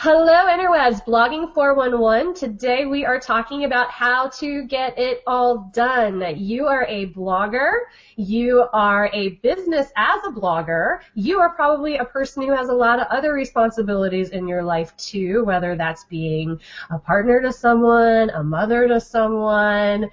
Hello 0.00 0.46
interwebs, 0.46 1.04
blogging 1.04 1.52
411. 1.52 2.32
Today 2.32 2.86
we 2.86 3.04
are 3.04 3.18
talking 3.18 3.64
about 3.64 3.90
how 3.90 4.28
to 4.28 4.62
get 4.62 4.96
it 4.96 5.24
all 5.26 5.72
done. 5.74 6.36
You 6.36 6.68
are 6.68 6.84
a 6.84 7.06
blogger, 7.06 7.70
you 8.14 8.68
are 8.72 9.10
a 9.12 9.30
business 9.42 9.90
as 9.96 10.20
a 10.24 10.30
blogger, 10.30 11.00
you 11.16 11.40
are 11.40 11.50
probably 11.50 11.96
a 11.96 12.04
person 12.04 12.44
who 12.44 12.52
has 12.54 12.68
a 12.68 12.72
lot 12.72 13.00
of 13.00 13.08
other 13.08 13.32
responsibilities 13.32 14.28
in 14.28 14.46
your 14.46 14.62
life 14.62 14.96
too, 14.96 15.42
whether 15.44 15.74
that's 15.74 16.04
being 16.04 16.60
a 16.90 16.98
partner 17.00 17.42
to 17.42 17.52
someone, 17.52 18.30
a 18.30 18.44
mother 18.44 18.86
to 18.86 19.00
someone, 19.00 20.08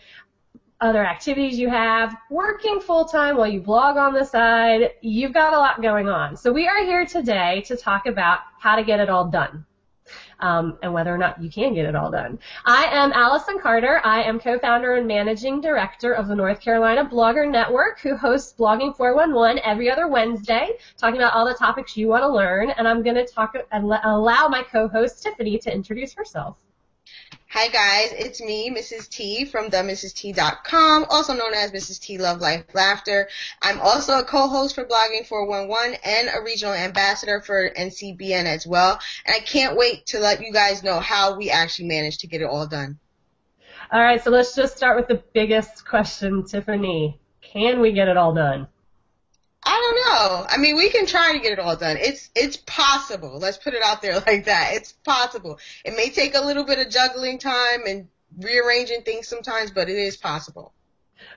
other 0.81 1.05
activities 1.05 1.59
you 1.59 1.69
have, 1.69 2.17
working 2.31 2.79
full 2.79 3.05
time 3.05 3.37
while 3.37 3.47
you 3.47 3.61
blog 3.61 3.97
on 3.97 4.15
the 4.15 4.25
side, 4.25 4.93
you've 5.01 5.33
got 5.35 5.53
a 5.53 5.57
lot 5.57 5.79
going 5.83 6.09
on. 6.09 6.35
So 6.35 6.51
we 6.51 6.67
are 6.67 6.83
here 6.83 7.05
today 7.05 7.61
to 7.67 7.77
talk 7.77 8.07
about 8.07 8.39
how 8.59 8.75
to 8.75 8.83
get 8.83 8.99
it 8.99 9.11
all 9.11 9.29
done 9.29 9.63
um, 10.39 10.77
and 10.81 10.93
whether 10.93 11.13
or 11.13 11.17
not 11.17 11.41
you 11.41 11.49
can 11.49 11.73
get 11.73 11.85
it 11.85 11.95
all 11.95 12.11
done. 12.11 12.39
I 12.65 12.85
am 12.85 13.11
Allison 13.13 13.59
Carter. 13.59 14.01
I 14.03 14.23
am 14.23 14.39
co-founder 14.39 14.95
and 14.95 15.07
managing 15.07 15.61
director 15.61 16.13
of 16.13 16.27
the 16.27 16.35
North 16.35 16.59
Carolina 16.59 17.05
Blogger 17.05 17.49
Network, 17.49 17.99
who 17.99 18.15
hosts 18.15 18.53
Blogging 18.57 18.95
411 18.95 19.61
every 19.63 19.89
other 19.89 20.07
Wednesday, 20.07 20.77
talking 20.97 21.19
about 21.19 21.33
all 21.33 21.45
the 21.45 21.53
topics 21.53 21.97
you 21.97 22.07
want 22.07 22.23
to 22.23 22.29
learn. 22.29 22.71
And 22.71 22.87
I'm 22.87 23.03
going 23.03 23.15
to 23.15 23.25
talk 23.25 23.55
and 23.71 23.85
allow 24.03 24.47
my 24.47 24.63
co-host 24.63 25.23
Tiffany 25.23 25.57
to 25.59 25.73
introduce 25.73 26.13
herself. 26.13 26.57
Hi 27.57 27.69
guys, 27.69 28.11
it's 28.11 28.41
me, 28.41 28.69
Mrs. 28.69 29.07
T 29.07 29.45
from 29.45 29.69
themrst.com, 29.69 31.05
also 31.09 31.33
known 31.33 31.53
as 31.53 31.71
Mrs. 31.71 32.01
T 32.01 32.17
Love 32.17 32.41
Life 32.41 32.65
Laughter. 32.73 33.29
I'm 33.61 33.79
also 33.79 34.19
a 34.19 34.25
co-host 34.25 34.75
for 34.75 34.83
Blogging 34.83 35.25
411 35.25 35.97
and 36.03 36.27
a 36.35 36.43
regional 36.43 36.73
ambassador 36.73 37.39
for 37.39 37.69
NCBN 37.69 38.43
as 38.43 38.67
well. 38.67 38.99
And 39.25 39.33
I 39.33 39.39
can't 39.39 39.77
wait 39.77 40.05
to 40.07 40.19
let 40.19 40.41
you 40.41 40.51
guys 40.51 40.83
know 40.83 40.99
how 40.99 41.37
we 41.37 41.49
actually 41.49 41.87
managed 41.87 42.19
to 42.19 42.27
get 42.27 42.41
it 42.41 42.49
all 42.49 42.67
done. 42.67 42.99
All 43.89 44.01
right, 44.01 44.21
so 44.21 44.31
let's 44.31 44.53
just 44.53 44.75
start 44.75 44.97
with 44.97 45.07
the 45.07 45.23
biggest 45.31 45.87
question, 45.87 46.43
Tiffany. 46.43 47.17
Can 47.39 47.79
we 47.79 47.93
get 47.93 48.09
it 48.09 48.17
all 48.17 48.33
done? 48.33 48.67
I 49.65 49.71
don't 49.71 50.13
know. 50.13 50.45
I 50.47 50.57
mean, 50.57 50.75
we 50.75 50.89
can 50.89 51.05
try 51.07 51.33
to 51.33 51.39
get 51.39 51.53
it 51.53 51.59
all 51.59 51.75
done. 51.75 51.97
It's 51.99 52.29
it's 52.35 52.57
possible. 52.57 53.39
Let's 53.39 53.57
put 53.57 53.73
it 53.73 53.83
out 53.83 54.01
there 54.01 54.19
like 54.27 54.45
that. 54.45 54.73
It's 54.73 54.91
possible. 54.91 55.59
It 55.83 55.95
may 55.95 56.09
take 56.09 56.35
a 56.35 56.41
little 56.41 56.63
bit 56.63 56.79
of 56.79 56.89
juggling 56.89 57.39
time 57.39 57.81
and 57.87 58.07
rearranging 58.37 59.01
things 59.01 59.27
sometimes, 59.27 59.71
but 59.71 59.89
it 59.89 59.97
is 59.97 60.17
possible. 60.17 60.73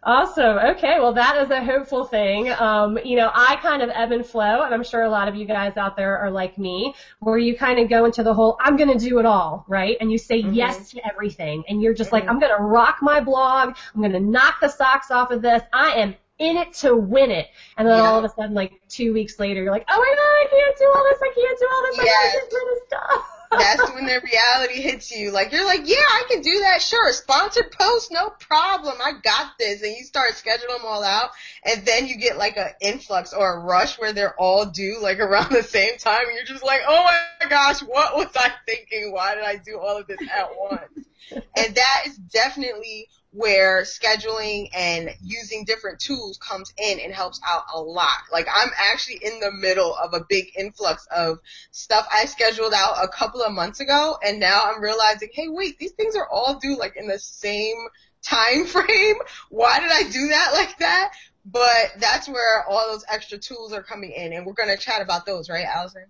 Awesome. 0.02 0.58
Okay. 0.58 0.98
Well, 1.00 1.14
that 1.14 1.42
is 1.42 1.50
a 1.50 1.62
hopeful 1.62 2.04
thing. 2.04 2.50
Um, 2.50 2.98
you 3.04 3.16
know, 3.16 3.30
I 3.32 3.56
kind 3.56 3.82
of 3.82 3.90
ebb 3.92 4.12
and 4.12 4.24
flow, 4.24 4.62
and 4.62 4.72
I'm 4.72 4.84
sure 4.84 5.02
a 5.02 5.08
lot 5.08 5.28
of 5.28 5.34
you 5.34 5.44
guys 5.44 5.76
out 5.76 5.96
there 5.96 6.18
are 6.18 6.30
like 6.30 6.58
me, 6.58 6.94
where 7.20 7.38
you 7.38 7.56
kind 7.56 7.78
of 7.80 7.88
go 7.88 8.04
into 8.04 8.22
the 8.22 8.34
whole, 8.34 8.56
I'm 8.60 8.76
going 8.76 8.96
to 8.96 8.98
do 8.98 9.18
it 9.18 9.26
all, 9.26 9.64
right? 9.68 9.96
And 10.00 10.12
you 10.12 10.18
say 10.18 10.42
mm-hmm. 10.42 10.52
yes 10.52 10.90
to 10.90 11.00
everything, 11.06 11.64
and 11.68 11.82
you're 11.82 11.94
just 11.94 12.08
mm-hmm. 12.08 12.26
like, 12.26 12.28
I'm 12.28 12.38
going 12.38 12.54
to 12.56 12.62
rock 12.62 12.98
my 13.02 13.20
blog. 13.20 13.76
I'm 13.94 14.00
going 14.00 14.12
to 14.12 14.20
knock 14.20 14.60
the 14.60 14.68
socks 14.68 15.10
off 15.10 15.30
of 15.30 15.42
this. 15.42 15.62
I 15.72 15.92
am 15.92 16.14
in 16.38 16.56
it 16.56 16.72
to 16.74 16.96
win 16.96 17.30
it. 17.30 17.48
And 17.76 17.86
then 17.86 17.96
yeah. 17.96 18.08
all 18.08 18.18
of 18.18 18.24
a 18.24 18.28
sudden, 18.28 18.54
like 18.54 18.80
two 18.88 19.12
weeks 19.12 19.38
later, 19.38 19.62
you're 19.62 19.72
like, 19.72 19.86
oh 19.88 19.98
my 19.98 20.14
god, 20.14 20.18
I 20.18 20.46
can't 20.50 20.78
do 20.78 20.92
all 20.94 21.04
this, 21.04 21.18
I 21.20 21.32
can't 21.34 21.58
do 21.58 21.68
all 21.70 21.82
this, 21.82 21.96
yes. 22.04 22.34
I 22.34 22.38
can't 22.38 22.50
do 22.50 22.74
this 22.74 22.86
stuff. 22.86 23.34
That's 23.50 23.94
when 23.94 24.04
the 24.04 24.20
reality 24.22 24.82
hits 24.82 25.10
you. 25.10 25.30
Like 25.30 25.52
you're 25.52 25.64
like, 25.64 25.80
yeah, 25.84 25.96
I 25.96 26.24
can 26.28 26.42
do 26.42 26.60
that. 26.60 26.82
Sure, 26.82 27.10
sponsored 27.12 27.72
post, 27.72 28.12
no 28.12 28.28
problem. 28.28 28.96
I 29.02 29.12
got 29.22 29.52
this. 29.58 29.82
And 29.82 29.96
you 29.96 30.04
start 30.04 30.32
scheduling 30.32 30.76
them 30.76 30.84
all 30.84 31.02
out, 31.02 31.30
and 31.64 31.84
then 31.86 32.06
you 32.06 32.18
get 32.18 32.36
like 32.36 32.58
an 32.58 32.68
influx 32.82 33.32
or 33.32 33.54
a 33.54 33.60
rush 33.60 33.98
where 33.98 34.12
they're 34.12 34.38
all 34.38 34.66
due 34.66 34.98
like 35.00 35.18
around 35.20 35.50
the 35.50 35.62
same 35.62 35.96
time, 35.98 36.26
and 36.26 36.34
you're 36.34 36.44
just 36.44 36.64
like, 36.64 36.82
oh 36.86 37.04
my 37.04 37.48
gosh, 37.48 37.80
what 37.80 38.16
was 38.16 38.28
I 38.36 38.52
thinking? 38.66 39.12
Why 39.12 39.34
did 39.34 39.44
I 39.44 39.56
do 39.56 39.78
all 39.78 39.96
of 39.96 40.06
this 40.06 40.18
at 40.30 40.50
once? 40.54 41.07
And 41.30 41.74
that 41.74 42.04
is 42.06 42.16
definitely 42.16 43.08
where 43.30 43.82
scheduling 43.82 44.68
and 44.74 45.10
using 45.22 45.64
different 45.64 46.00
tools 46.00 46.38
comes 46.38 46.72
in 46.78 46.98
and 46.98 47.12
helps 47.12 47.40
out 47.46 47.64
a 47.74 47.80
lot. 47.80 48.20
Like 48.32 48.46
I'm 48.52 48.70
actually 48.90 49.20
in 49.22 49.38
the 49.40 49.52
middle 49.52 49.94
of 49.94 50.14
a 50.14 50.24
big 50.28 50.46
influx 50.56 51.06
of 51.14 51.38
stuff 51.70 52.06
I 52.10 52.24
scheduled 52.24 52.72
out 52.72 53.04
a 53.04 53.08
couple 53.08 53.42
of 53.42 53.52
months 53.52 53.80
ago 53.80 54.16
and 54.24 54.40
now 54.40 54.62
I'm 54.64 54.82
realizing, 54.82 55.28
hey 55.32 55.48
wait, 55.48 55.78
these 55.78 55.92
things 55.92 56.16
are 56.16 56.28
all 56.30 56.58
due 56.58 56.76
like 56.78 56.96
in 56.96 57.06
the 57.06 57.18
same 57.18 57.76
time 58.22 58.64
frame. 58.66 59.16
Why 59.50 59.80
did 59.80 59.90
I 59.90 60.04
do 60.10 60.28
that 60.28 60.50
like 60.54 60.78
that? 60.78 61.12
But 61.44 61.92
that's 61.98 62.28
where 62.28 62.64
all 62.64 62.90
those 62.90 63.04
extra 63.08 63.38
tools 63.38 63.72
are 63.72 63.82
coming 63.82 64.12
in 64.12 64.32
and 64.32 64.46
we're 64.46 64.54
to 64.54 64.76
chat 64.76 65.00
about 65.00 65.26
those, 65.26 65.48
right, 65.48 65.64
Allison? 65.64 66.06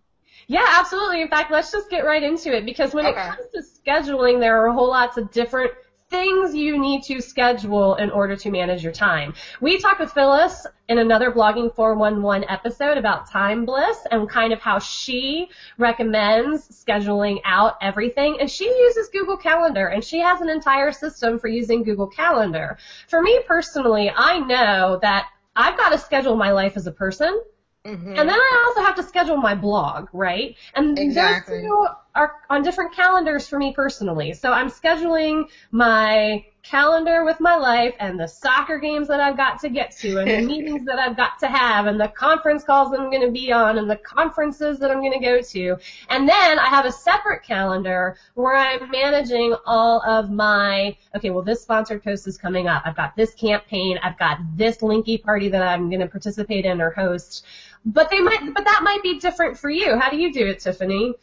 Yeah, 0.48 0.64
absolutely. 0.66 1.20
In 1.20 1.28
fact, 1.28 1.50
let's 1.50 1.70
just 1.70 1.90
get 1.90 2.06
right 2.06 2.22
into 2.22 2.56
it 2.56 2.64
because 2.64 2.94
when 2.94 3.04
okay. 3.04 3.20
it 3.20 3.36
comes 3.36 3.50
to 3.52 3.62
scheduling, 3.80 4.40
there 4.40 4.60
are 4.60 4.68
a 4.68 4.72
whole 4.72 4.88
lots 4.88 5.18
of 5.18 5.30
different 5.30 5.72
things 6.08 6.54
you 6.54 6.78
need 6.78 7.02
to 7.02 7.20
schedule 7.20 7.96
in 7.96 8.10
order 8.10 8.34
to 8.34 8.50
manage 8.50 8.82
your 8.82 8.92
time. 8.92 9.34
We 9.60 9.78
talked 9.78 10.00
with 10.00 10.10
Phyllis 10.10 10.66
in 10.88 10.96
another 10.96 11.30
Blogging 11.30 11.74
411 11.74 12.48
episode 12.48 12.96
about 12.96 13.30
time 13.30 13.66
bliss 13.66 13.98
and 14.10 14.26
kind 14.26 14.54
of 14.54 14.60
how 14.60 14.78
she 14.78 15.50
recommends 15.76 16.66
scheduling 16.68 17.40
out 17.44 17.74
everything. 17.82 18.38
And 18.40 18.50
she 18.50 18.64
uses 18.64 19.10
Google 19.10 19.36
Calendar 19.36 19.88
and 19.88 20.02
she 20.02 20.18
has 20.20 20.40
an 20.40 20.48
entire 20.48 20.92
system 20.92 21.38
for 21.38 21.48
using 21.48 21.82
Google 21.82 22.08
Calendar. 22.08 22.78
For 23.08 23.20
me 23.20 23.40
personally, 23.46 24.10
I 24.16 24.38
know 24.38 24.98
that 25.02 25.28
I've 25.54 25.76
got 25.76 25.90
to 25.90 25.98
schedule 25.98 26.36
my 26.36 26.52
life 26.52 26.78
as 26.78 26.86
a 26.86 26.92
person 26.92 27.38
Mm-hmm. 27.86 28.08
And 28.08 28.28
then 28.28 28.38
I 28.38 28.64
also 28.66 28.84
have 28.84 28.96
to 28.96 29.02
schedule 29.02 29.36
my 29.36 29.54
blog, 29.54 30.08
right? 30.12 30.56
And 30.74 30.98
exactly. 30.98 31.62
those 31.62 31.66
two 31.66 31.86
are 32.14 32.34
on 32.50 32.62
different 32.62 32.94
calendars 32.94 33.46
for 33.46 33.58
me 33.58 33.72
personally. 33.72 34.34
So 34.34 34.52
I'm 34.52 34.68
scheduling 34.70 35.48
my 35.70 36.44
calendar 36.62 37.24
with 37.24 37.40
my 37.40 37.56
life 37.56 37.94
and 37.98 38.20
the 38.20 38.26
soccer 38.26 38.78
games 38.78 39.08
that 39.08 39.20
I've 39.20 39.36
got 39.36 39.60
to 39.60 39.70
get 39.70 39.96
to 39.98 40.18
and 40.18 40.28
the 40.28 40.40
meetings 40.46 40.84
that 40.84 40.98
I've 40.98 41.16
got 41.16 41.38
to 41.40 41.48
have 41.48 41.86
and 41.86 41.98
the 41.98 42.08
conference 42.08 42.64
calls 42.64 42.90
that 42.90 43.00
I'm 43.00 43.10
going 43.10 43.24
to 43.24 43.30
be 43.30 43.52
on 43.52 43.78
and 43.78 43.88
the 43.88 43.96
conferences 43.96 44.78
that 44.80 44.90
I'm 44.90 45.00
going 45.00 45.18
to 45.18 45.24
go 45.24 45.40
to. 45.40 45.76
And 46.10 46.28
then 46.28 46.58
I 46.58 46.68
have 46.68 46.84
a 46.84 46.92
separate 46.92 47.42
calendar 47.42 48.16
where 48.34 48.54
I'm 48.54 48.90
managing 48.90 49.54
all 49.64 50.02
of 50.02 50.30
my, 50.30 50.96
okay, 51.16 51.30
well 51.30 51.42
this 51.42 51.62
sponsored 51.62 52.02
post 52.02 52.26
is 52.26 52.36
coming 52.36 52.68
up. 52.68 52.82
I've 52.84 52.96
got 52.96 53.16
this 53.16 53.34
campaign. 53.34 53.98
I've 54.02 54.18
got 54.18 54.38
this 54.54 54.78
linky 54.78 55.22
party 55.22 55.48
that 55.48 55.62
I'm 55.62 55.88
going 55.88 56.00
to 56.00 56.08
participate 56.08 56.66
in 56.66 56.80
or 56.80 56.90
host. 56.90 57.46
But 57.84 58.10
they 58.10 58.20
might, 58.20 58.54
but 58.54 58.64
that 58.64 58.80
might 58.82 59.02
be 59.02 59.18
different 59.18 59.58
for 59.58 59.70
you. 59.70 59.98
How 59.98 60.10
do 60.10 60.16
you 60.16 60.32
do 60.32 60.46
it, 60.46 60.60
Tiffany? 60.60 61.14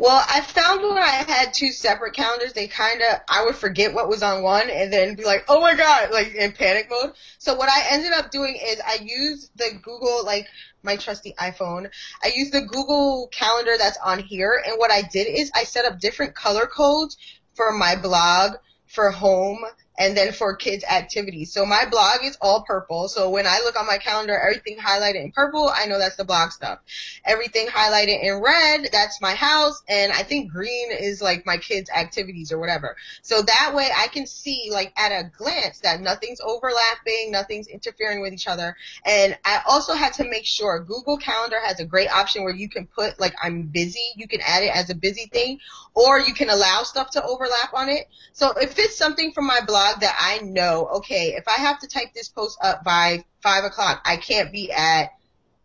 Well, 0.00 0.24
I 0.26 0.40
found 0.40 0.82
when 0.82 0.96
I 0.96 1.24
had 1.28 1.52
two 1.52 1.72
separate 1.72 2.14
calendars, 2.14 2.54
they 2.54 2.68
kind 2.68 3.02
of, 3.02 3.20
I 3.28 3.44
would 3.44 3.54
forget 3.54 3.92
what 3.92 4.08
was 4.08 4.22
on 4.22 4.42
one 4.42 4.70
and 4.70 4.90
then 4.90 5.14
be 5.14 5.24
like, 5.24 5.44
oh 5.46 5.60
my 5.60 5.74
god, 5.74 6.10
like 6.10 6.34
in 6.34 6.52
panic 6.52 6.88
mode. 6.88 7.12
So 7.36 7.54
what 7.54 7.68
I 7.68 7.84
ended 7.90 8.12
up 8.12 8.30
doing 8.30 8.58
is 8.58 8.80
I 8.80 8.98
used 9.02 9.50
the 9.56 9.78
Google, 9.82 10.24
like 10.24 10.46
my 10.82 10.96
trusty 10.96 11.34
iPhone, 11.38 11.90
I 12.24 12.32
used 12.34 12.54
the 12.54 12.62
Google 12.62 13.28
calendar 13.30 13.72
that's 13.76 13.98
on 13.98 14.20
here 14.20 14.62
and 14.66 14.78
what 14.78 14.90
I 14.90 15.02
did 15.02 15.26
is 15.26 15.50
I 15.54 15.64
set 15.64 15.84
up 15.84 16.00
different 16.00 16.34
color 16.34 16.66
codes 16.66 17.18
for 17.52 17.70
my 17.72 17.94
blog, 17.94 18.52
for 18.86 19.10
home, 19.10 19.58
and 20.00 20.16
then 20.16 20.32
for 20.32 20.56
kids 20.56 20.82
activities. 20.82 21.52
So 21.52 21.66
my 21.66 21.84
blog 21.84 22.24
is 22.24 22.38
all 22.40 22.62
purple. 22.62 23.08
So 23.08 23.28
when 23.28 23.46
I 23.46 23.60
look 23.62 23.78
on 23.78 23.86
my 23.86 23.98
calendar, 23.98 24.36
everything 24.36 24.78
highlighted 24.78 25.22
in 25.22 25.30
purple, 25.30 25.70
I 25.72 25.84
know 25.84 25.98
that's 25.98 26.16
the 26.16 26.24
blog 26.24 26.52
stuff. 26.52 26.78
Everything 27.22 27.66
highlighted 27.66 28.24
in 28.24 28.40
red, 28.40 28.88
that's 28.90 29.20
my 29.20 29.34
house. 29.34 29.82
And 29.90 30.10
I 30.10 30.22
think 30.22 30.50
green 30.50 30.90
is 30.90 31.20
like 31.20 31.44
my 31.44 31.58
kids 31.58 31.90
activities 31.90 32.50
or 32.50 32.58
whatever. 32.58 32.96
So 33.20 33.42
that 33.42 33.74
way 33.74 33.90
I 33.94 34.06
can 34.06 34.26
see 34.26 34.70
like 34.72 34.94
at 34.96 35.12
a 35.12 35.30
glance 35.36 35.80
that 35.80 36.00
nothing's 36.00 36.40
overlapping, 36.40 37.30
nothing's 37.30 37.66
interfering 37.66 38.22
with 38.22 38.32
each 38.32 38.48
other. 38.48 38.76
And 39.04 39.36
I 39.44 39.60
also 39.68 39.92
had 39.92 40.14
to 40.14 40.24
make 40.24 40.46
sure 40.46 40.80
Google 40.80 41.18
Calendar 41.18 41.60
has 41.62 41.78
a 41.78 41.84
great 41.84 42.10
option 42.10 42.42
where 42.42 42.54
you 42.54 42.70
can 42.70 42.86
put 42.86 43.20
like 43.20 43.34
I'm 43.42 43.64
busy. 43.64 44.12
You 44.16 44.26
can 44.26 44.40
add 44.40 44.62
it 44.62 44.74
as 44.74 44.88
a 44.88 44.94
busy 44.94 45.26
thing 45.26 45.58
or 45.94 46.20
you 46.20 46.34
can 46.34 46.50
allow 46.50 46.82
stuff 46.82 47.10
to 47.10 47.24
overlap 47.24 47.74
on 47.74 47.88
it. 47.88 48.08
So 48.32 48.52
if 48.52 48.78
it's 48.78 48.96
something 48.96 49.32
from 49.32 49.46
my 49.46 49.60
blog, 49.66 50.00
that 50.00 50.16
I 50.18 50.44
know, 50.44 50.86
okay, 50.96 51.34
if 51.34 51.48
I 51.48 51.60
have 51.60 51.80
to 51.80 51.88
type 51.88 52.14
this 52.14 52.28
post 52.28 52.58
up 52.62 52.84
by 52.84 53.24
five 53.42 53.64
o'clock, 53.64 54.02
I 54.04 54.16
can't 54.16 54.52
be 54.52 54.70
at 54.72 55.10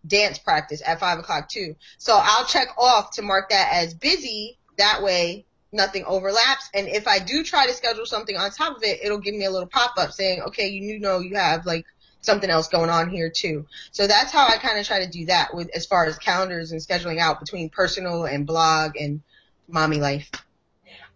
dance 0.06 0.38
practice 0.38 0.82
at 0.86 1.00
five 1.00 1.20
o'clock 1.20 1.50
too. 1.50 1.76
So 1.98 2.18
I'll 2.20 2.46
check 2.46 2.70
off 2.78 3.12
to 3.12 3.22
mark 3.22 3.50
that 3.50 3.70
as 3.74 3.94
busy. 3.94 4.58
That 4.78 5.04
way 5.04 5.46
nothing 5.72 6.06
overlaps. 6.06 6.70
And 6.74 6.88
if 6.88 7.08
I 7.08 7.20
do 7.20 7.44
try 7.44 7.68
to 7.68 7.74
schedule 7.74 8.06
something 8.06 8.36
on 8.36 8.50
top 8.52 8.78
of 8.78 8.84
it, 8.84 9.00
it'll 9.04 9.20
give 9.20 9.36
me 9.36 9.46
a 9.46 9.52
little 9.52 9.68
pop 9.68 9.94
up 9.98 10.12
saying, 10.12 10.42
okay, 10.48 10.68
you 10.70 11.00
know 11.00 11.20
you 11.20 11.36
have 11.36 11.66
like 11.66 11.86
something 12.22 12.50
else 12.50 12.70
going 12.70 12.90
on 12.90 13.10
here 13.10 13.30
too. 13.30 13.66
So 13.92 14.08
that's 14.08 14.32
how 14.32 14.48
I 14.48 14.58
kind 14.58 14.80
of 14.80 14.88
try 14.88 15.06
to 15.06 15.12
do 15.12 15.28
that 15.28 15.54
with 15.54 15.70
as 15.76 15.86
far 15.86 16.06
as 16.06 16.18
calendars 16.18 16.72
and 16.72 16.82
scheduling 16.82 17.20
out 17.20 17.40
between 17.40 17.70
personal 17.70 18.26
and 18.26 18.48
blog 18.48 18.96
and 18.98 19.22
mommy 19.68 19.98
life. 19.98 20.30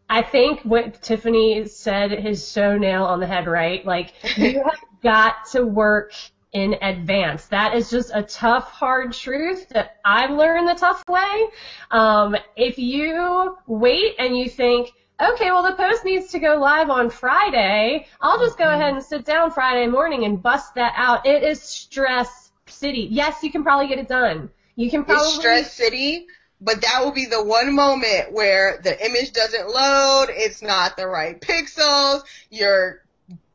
I 0.09 0.23
think 0.23 0.61
what 0.61 1.01
Tiffany 1.03 1.67
said 1.67 2.11
is 2.11 2.45
so 2.45 2.77
nail 2.77 3.05
on 3.05 3.19
the 3.19 3.27
head, 3.27 3.47
right? 3.47 3.85
Like 3.85 4.13
you 4.37 4.63
have 4.63 4.79
got 5.03 5.45
to 5.51 5.63
work 5.63 6.13
in 6.51 6.75
advance. 6.81 7.45
That 7.47 7.75
is 7.75 7.91
just 7.91 8.11
a 8.13 8.23
tough, 8.23 8.71
hard 8.71 9.13
truth 9.13 9.69
that 9.69 9.97
I've 10.03 10.31
learned 10.31 10.67
the 10.67 10.73
tough 10.73 11.03
way. 11.07 11.47
Um, 11.91 12.35
if 12.55 12.79
you 12.79 13.55
wait 13.67 14.15
and 14.17 14.35
you 14.35 14.49
think, 14.49 14.91
okay, 15.21 15.51
well 15.51 15.63
the 15.63 15.75
post 15.75 16.03
needs 16.03 16.31
to 16.31 16.39
go 16.39 16.57
live 16.57 16.89
on 16.89 17.11
Friday, 17.11 18.07
I'll 18.19 18.39
just 18.39 18.57
go 18.57 18.63
mm-hmm. 18.63 18.81
ahead 18.81 18.93
and 18.95 19.03
sit 19.03 19.25
down 19.25 19.51
Friday 19.51 19.85
morning 19.85 20.25
and 20.25 20.41
bust 20.41 20.73
that 20.73 20.93
out. 20.95 21.27
It 21.27 21.43
is 21.43 21.61
stress 21.61 22.51
city. 22.65 23.07
Yes, 23.11 23.43
you 23.43 23.51
can 23.51 23.63
probably 23.63 23.87
get 23.87 23.99
it 23.99 24.07
done. 24.07 24.49
You 24.75 24.89
can 24.89 25.03
probably 25.03 25.27
it's 25.27 25.35
stress 25.35 25.73
city 25.73 26.25
but 26.61 26.81
that 26.81 27.01
will 27.03 27.11
be 27.11 27.25
the 27.25 27.43
one 27.43 27.73
moment 27.73 28.31
where 28.31 28.79
the 28.83 29.05
image 29.05 29.31
doesn't 29.31 29.67
load, 29.67 30.27
it's 30.29 30.61
not 30.61 30.97
the 30.97 31.07
right 31.07 31.39
pixels, 31.39 32.23
your 32.49 33.03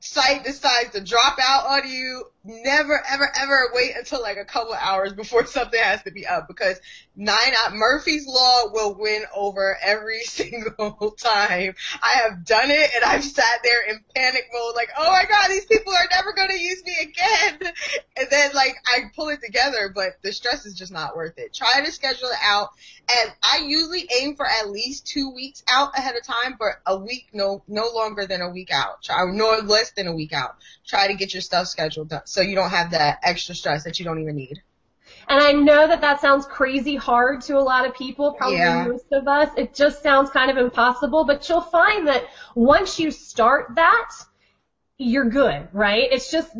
site 0.00 0.44
decides 0.44 0.92
to 0.92 1.00
drop 1.00 1.38
out 1.42 1.66
on 1.66 1.90
you, 1.90 2.24
never 2.44 3.02
ever 3.10 3.30
ever 3.40 3.70
wait 3.72 3.96
until 3.96 4.20
like 4.20 4.36
a 4.36 4.44
couple 4.44 4.74
hours 4.74 5.12
before 5.14 5.46
something 5.46 5.80
has 5.80 6.02
to 6.02 6.10
be 6.10 6.26
up 6.26 6.46
because 6.46 6.80
nine 7.16 7.38
Murphy's 7.72 8.26
law 8.26 8.70
will 8.72 8.94
win 8.94 9.22
over 9.34 9.76
every 9.82 10.20
single 10.24 11.12
time. 11.12 11.74
I 12.02 12.22
have 12.22 12.44
done 12.44 12.70
it 12.70 12.90
and 12.94 13.04
I've 13.04 13.24
sat 13.24 13.60
there 13.62 13.84
in 13.88 14.00
panic 14.14 14.48
mode 14.52 14.74
like, 14.74 14.90
oh 14.98 15.10
my 15.10 15.24
god, 15.28 15.48
these 15.48 15.66
people 15.66 15.92
are 15.92 16.08
never 16.10 16.32
gonna 16.34 16.58
use 16.58 16.82
me 16.84 16.94
again. 17.02 17.72
And 18.16 18.28
then 18.30 18.50
like 18.54 18.76
I 18.86 19.10
pull 19.16 19.28
it 19.30 19.40
together, 19.44 19.90
but 19.92 20.22
the 20.22 20.32
stress 20.32 20.66
is 20.66 20.74
just 20.74 20.92
not 20.92 21.16
worth 21.16 21.36
it. 21.36 21.52
Try 21.52 21.84
to 21.84 21.90
schedule 21.90 22.28
it 22.28 22.38
out 22.44 22.70
and 23.10 23.32
I 23.42 23.64
usually 23.66 24.08
aim 24.20 24.36
for 24.36 24.46
at 24.46 24.70
least 24.70 25.06
two 25.06 25.30
weeks 25.34 25.62
out 25.68 25.96
ahead 25.96 26.14
of 26.16 26.24
time, 26.24 26.56
but 26.58 26.80
a 26.86 26.96
week 26.96 27.28
no 27.32 27.62
no 27.66 27.88
longer 27.94 28.26
than 28.26 28.40
a 28.40 28.50
week 28.50 28.70
out. 28.72 29.02
Try 29.02 29.24
no 29.30 29.58
less 29.64 29.90
than 29.92 30.06
a 30.06 30.14
week 30.14 30.32
out. 30.32 30.56
Try 30.86 31.08
to 31.08 31.14
get 31.14 31.34
your 31.34 31.40
stuff 31.40 31.66
scheduled 31.66 32.12
so 32.34 32.40
you 32.40 32.56
don't 32.56 32.70
have 32.70 32.90
that 32.90 33.20
extra 33.22 33.54
stress 33.54 33.84
that 33.84 33.98
you 33.98 34.04
don't 34.04 34.20
even 34.20 34.34
need. 34.34 34.60
And 35.28 35.40
I 35.40 35.52
know 35.52 35.86
that 35.86 36.00
that 36.00 36.20
sounds 36.20 36.44
crazy 36.46 36.96
hard 36.96 37.42
to 37.42 37.56
a 37.56 37.60
lot 37.60 37.86
of 37.86 37.94
people, 37.94 38.32
probably 38.32 38.58
yeah. 38.58 38.86
most 38.86 39.06
of 39.12 39.28
us. 39.28 39.48
It 39.56 39.74
just 39.74 40.02
sounds 40.02 40.30
kind 40.30 40.50
of 40.50 40.58
impossible, 40.58 41.24
but 41.24 41.48
you'll 41.48 41.60
find 41.60 42.08
that 42.08 42.24
once 42.54 42.98
you 42.98 43.10
start 43.10 43.76
that, 43.76 44.10
you're 44.98 45.30
good, 45.30 45.68
right? 45.72 46.08
It's 46.10 46.30
just 46.30 46.50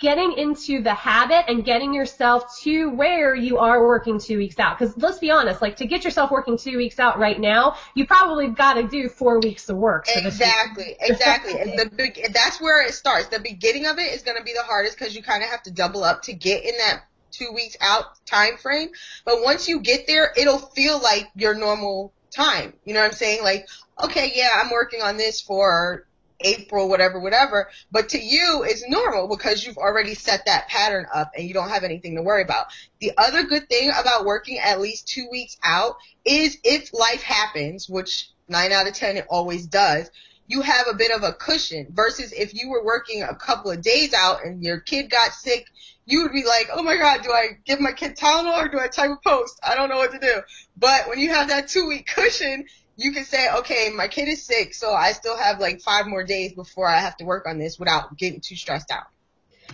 getting 0.00 0.32
into 0.32 0.82
the 0.82 0.92
habit 0.92 1.44
and 1.48 1.64
getting 1.64 1.94
yourself 1.94 2.58
to 2.58 2.90
where 2.90 3.34
you 3.34 3.58
are 3.58 3.86
working 3.86 4.18
two 4.18 4.38
weeks 4.38 4.58
out. 4.58 4.78
Because 4.78 4.96
let's 4.96 5.18
be 5.18 5.30
honest, 5.30 5.62
like 5.62 5.76
to 5.76 5.86
get 5.86 6.04
yourself 6.04 6.30
working 6.30 6.58
two 6.58 6.76
weeks 6.76 6.98
out 6.98 7.18
right 7.18 7.38
now, 7.38 7.76
you 7.94 8.06
probably 8.06 8.48
got 8.48 8.74
to 8.74 8.82
do 8.88 9.08
four 9.08 9.40
weeks 9.40 9.68
of 9.68 9.76
work. 9.76 10.06
Exactly, 10.14 10.96
exactly. 11.00 11.54
the 11.54 12.30
that's 12.32 12.60
where 12.60 12.84
it 12.86 12.92
starts. 12.92 13.28
The 13.28 13.40
beginning 13.40 13.86
of 13.86 13.98
it 13.98 14.12
is 14.12 14.22
going 14.22 14.36
to 14.36 14.44
be 14.44 14.52
the 14.52 14.64
hardest 14.64 14.98
because 14.98 15.14
you 15.14 15.22
kind 15.22 15.42
of 15.42 15.48
have 15.50 15.62
to 15.64 15.70
double 15.70 16.02
up 16.02 16.22
to 16.22 16.32
get 16.32 16.64
in 16.64 16.76
that 16.78 17.04
two 17.30 17.52
weeks 17.54 17.76
out 17.80 18.04
time 18.26 18.56
frame. 18.56 18.90
But 19.24 19.42
once 19.42 19.68
you 19.68 19.80
get 19.80 20.06
there, 20.06 20.32
it'll 20.36 20.58
feel 20.58 21.00
like 21.00 21.28
your 21.36 21.54
normal 21.54 22.12
time. 22.30 22.72
You 22.84 22.94
know 22.94 23.00
what 23.00 23.06
I'm 23.06 23.12
saying? 23.12 23.42
Like, 23.42 23.68
okay, 24.02 24.32
yeah, 24.34 24.50
I'm 24.56 24.70
working 24.70 25.02
on 25.02 25.16
this 25.16 25.40
for 25.40 26.06
April, 26.40 26.88
whatever, 26.88 27.20
whatever. 27.20 27.68
But 27.90 28.10
to 28.10 28.18
you, 28.18 28.64
it's 28.66 28.88
normal 28.88 29.28
because 29.28 29.64
you've 29.64 29.78
already 29.78 30.14
set 30.14 30.46
that 30.46 30.68
pattern 30.68 31.06
up 31.14 31.32
and 31.36 31.46
you 31.46 31.54
don't 31.54 31.70
have 31.70 31.84
anything 31.84 32.16
to 32.16 32.22
worry 32.22 32.42
about. 32.42 32.66
The 33.00 33.12
other 33.16 33.44
good 33.44 33.68
thing 33.68 33.90
about 33.90 34.24
working 34.24 34.58
at 34.58 34.80
least 34.80 35.08
two 35.08 35.28
weeks 35.30 35.56
out 35.64 35.96
is 36.24 36.58
if 36.64 36.92
life 36.92 37.22
happens, 37.22 37.88
which 37.88 38.30
nine 38.48 38.72
out 38.72 38.86
of 38.86 38.94
ten 38.94 39.16
it 39.16 39.26
always 39.28 39.66
does, 39.66 40.10
you 40.46 40.60
have 40.60 40.86
a 40.90 40.94
bit 40.94 41.10
of 41.10 41.22
a 41.22 41.32
cushion 41.32 41.86
versus 41.90 42.32
if 42.32 42.52
you 42.54 42.68
were 42.68 42.84
working 42.84 43.22
a 43.22 43.34
couple 43.34 43.70
of 43.70 43.80
days 43.80 44.12
out 44.12 44.44
and 44.44 44.62
your 44.62 44.78
kid 44.78 45.10
got 45.10 45.32
sick, 45.32 45.66
you 46.04 46.22
would 46.22 46.32
be 46.32 46.44
like, 46.44 46.68
oh 46.72 46.82
my 46.82 46.96
god, 46.96 47.22
do 47.22 47.32
I 47.32 47.58
give 47.64 47.80
my 47.80 47.92
kid 47.92 48.16
Tylenol 48.16 48.62
or 48.62 48.68
do 48.68 48.78
I 48.78 48.88
type 48.88 49.10
a 49.10 49.16
post? 49.26 49.58
I 49.66 49.74
don't 49.74 49.88
know 49.88 49.96
what 49.96 50.12
to 50.12 50.18
do. 50.18 50.42
But 50.76 51.08
when 51.08 51.18
you 51.18 51.30
have 51.30 51.48
that 51.48 51.68
two 51.68 51.86
week 51.86 52.06
cushion, 52.06 52.66
you 52.96 53.12
can 53.12 53.24
say, 53.24 53.48
okay, 53.58 53.90
my 53.94 54.08
kid 54.08 54.28
is 54.28 54.44
sick, 54.44 54.74
so 54.74 54.92
I 54.92 55.12
still 55.12 55.36
have 55.36 55.60
like 55.60 55.80
five 55.80 56.06
more 56.06 56.24
days 56.24 56.52
before 56.52 56.88
I 56.88 56.98
have 56.98 57.16
to 57.18 57.24
work 57.24 57.46
on 57.46 57.58
this 57.58 57.78
without 57.78 58.16
getting 58.16 58.40
too 58.40 58.56
stressed 58.56 58.90
out. 58.90 59.06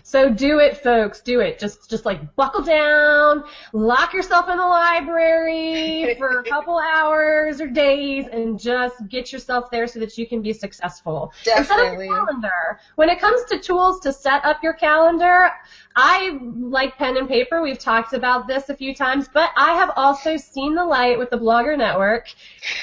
So 0.03 0.29
do 0.29 0.59
it, 0.59 0.79
folks. 0.79 1.21
Do 1.21 1.41
it. 1.41 1.59
Just, 1.59 1.89
just 1.89 2.05
like 2.05 2.35
buckle 2.37 2.63
down, 2.63 3.45
lock 3.73 4.13
yourself 4.13 4.49
in 4.49 4.57
the 4.57 4.67
library 4.67 6.15
for 6.19 6.41
a 6.41 6.45
couple 6.45 6.79
hours 6.79 7.61
or 7.61 7.69
days, 7.69 8.27
and 8.27 8.59
just 8.59 8.97
get 9.09 9.33
yourself 9.33 9.71
there 9.71 9.87
so 9.87 10.01
that 10.01 10.17
you 10.19 10.27
can 10.27 10.43
be 10.43 10.53
successful. 10.53 11.33
Definitely. 11.45 12.07
And 12.07 12.15
set 12.15 12.21
up 12.21 12.27
calendar. 12.27 12.81
When 12.97 13.09
it 13.09 13.21
comes 13.21 13.45
to 13.51 13.59
tools 13.59 14.01
to 14.01 14.13
set 14.13 14.45
up 14.45 14.63
your 14.63 14.75
calendar, 14.75 15.51
I 15.95 16.39
like 16.57 16.97
pen 16.97 17.17
and 17.17 17.29
paper. 17.29 17.61
We've 17.61 17.79
talked 17.79 18.13
about 18.13 18.47
this 18.47 18.69
a 18.69 18.77
few 18.77 18.95
times, 18.95 19.29
but 19.33 19.51
I 19.57 19.75
have 19.75 19.91
also 19.97 20.37
seen 20.37 20.75
the 20.75 20.85
light 20.85 21.19
with 21.19 21.31
the 21.31 21.37
Blogger 21.37 21.77
Network 21.77 22.29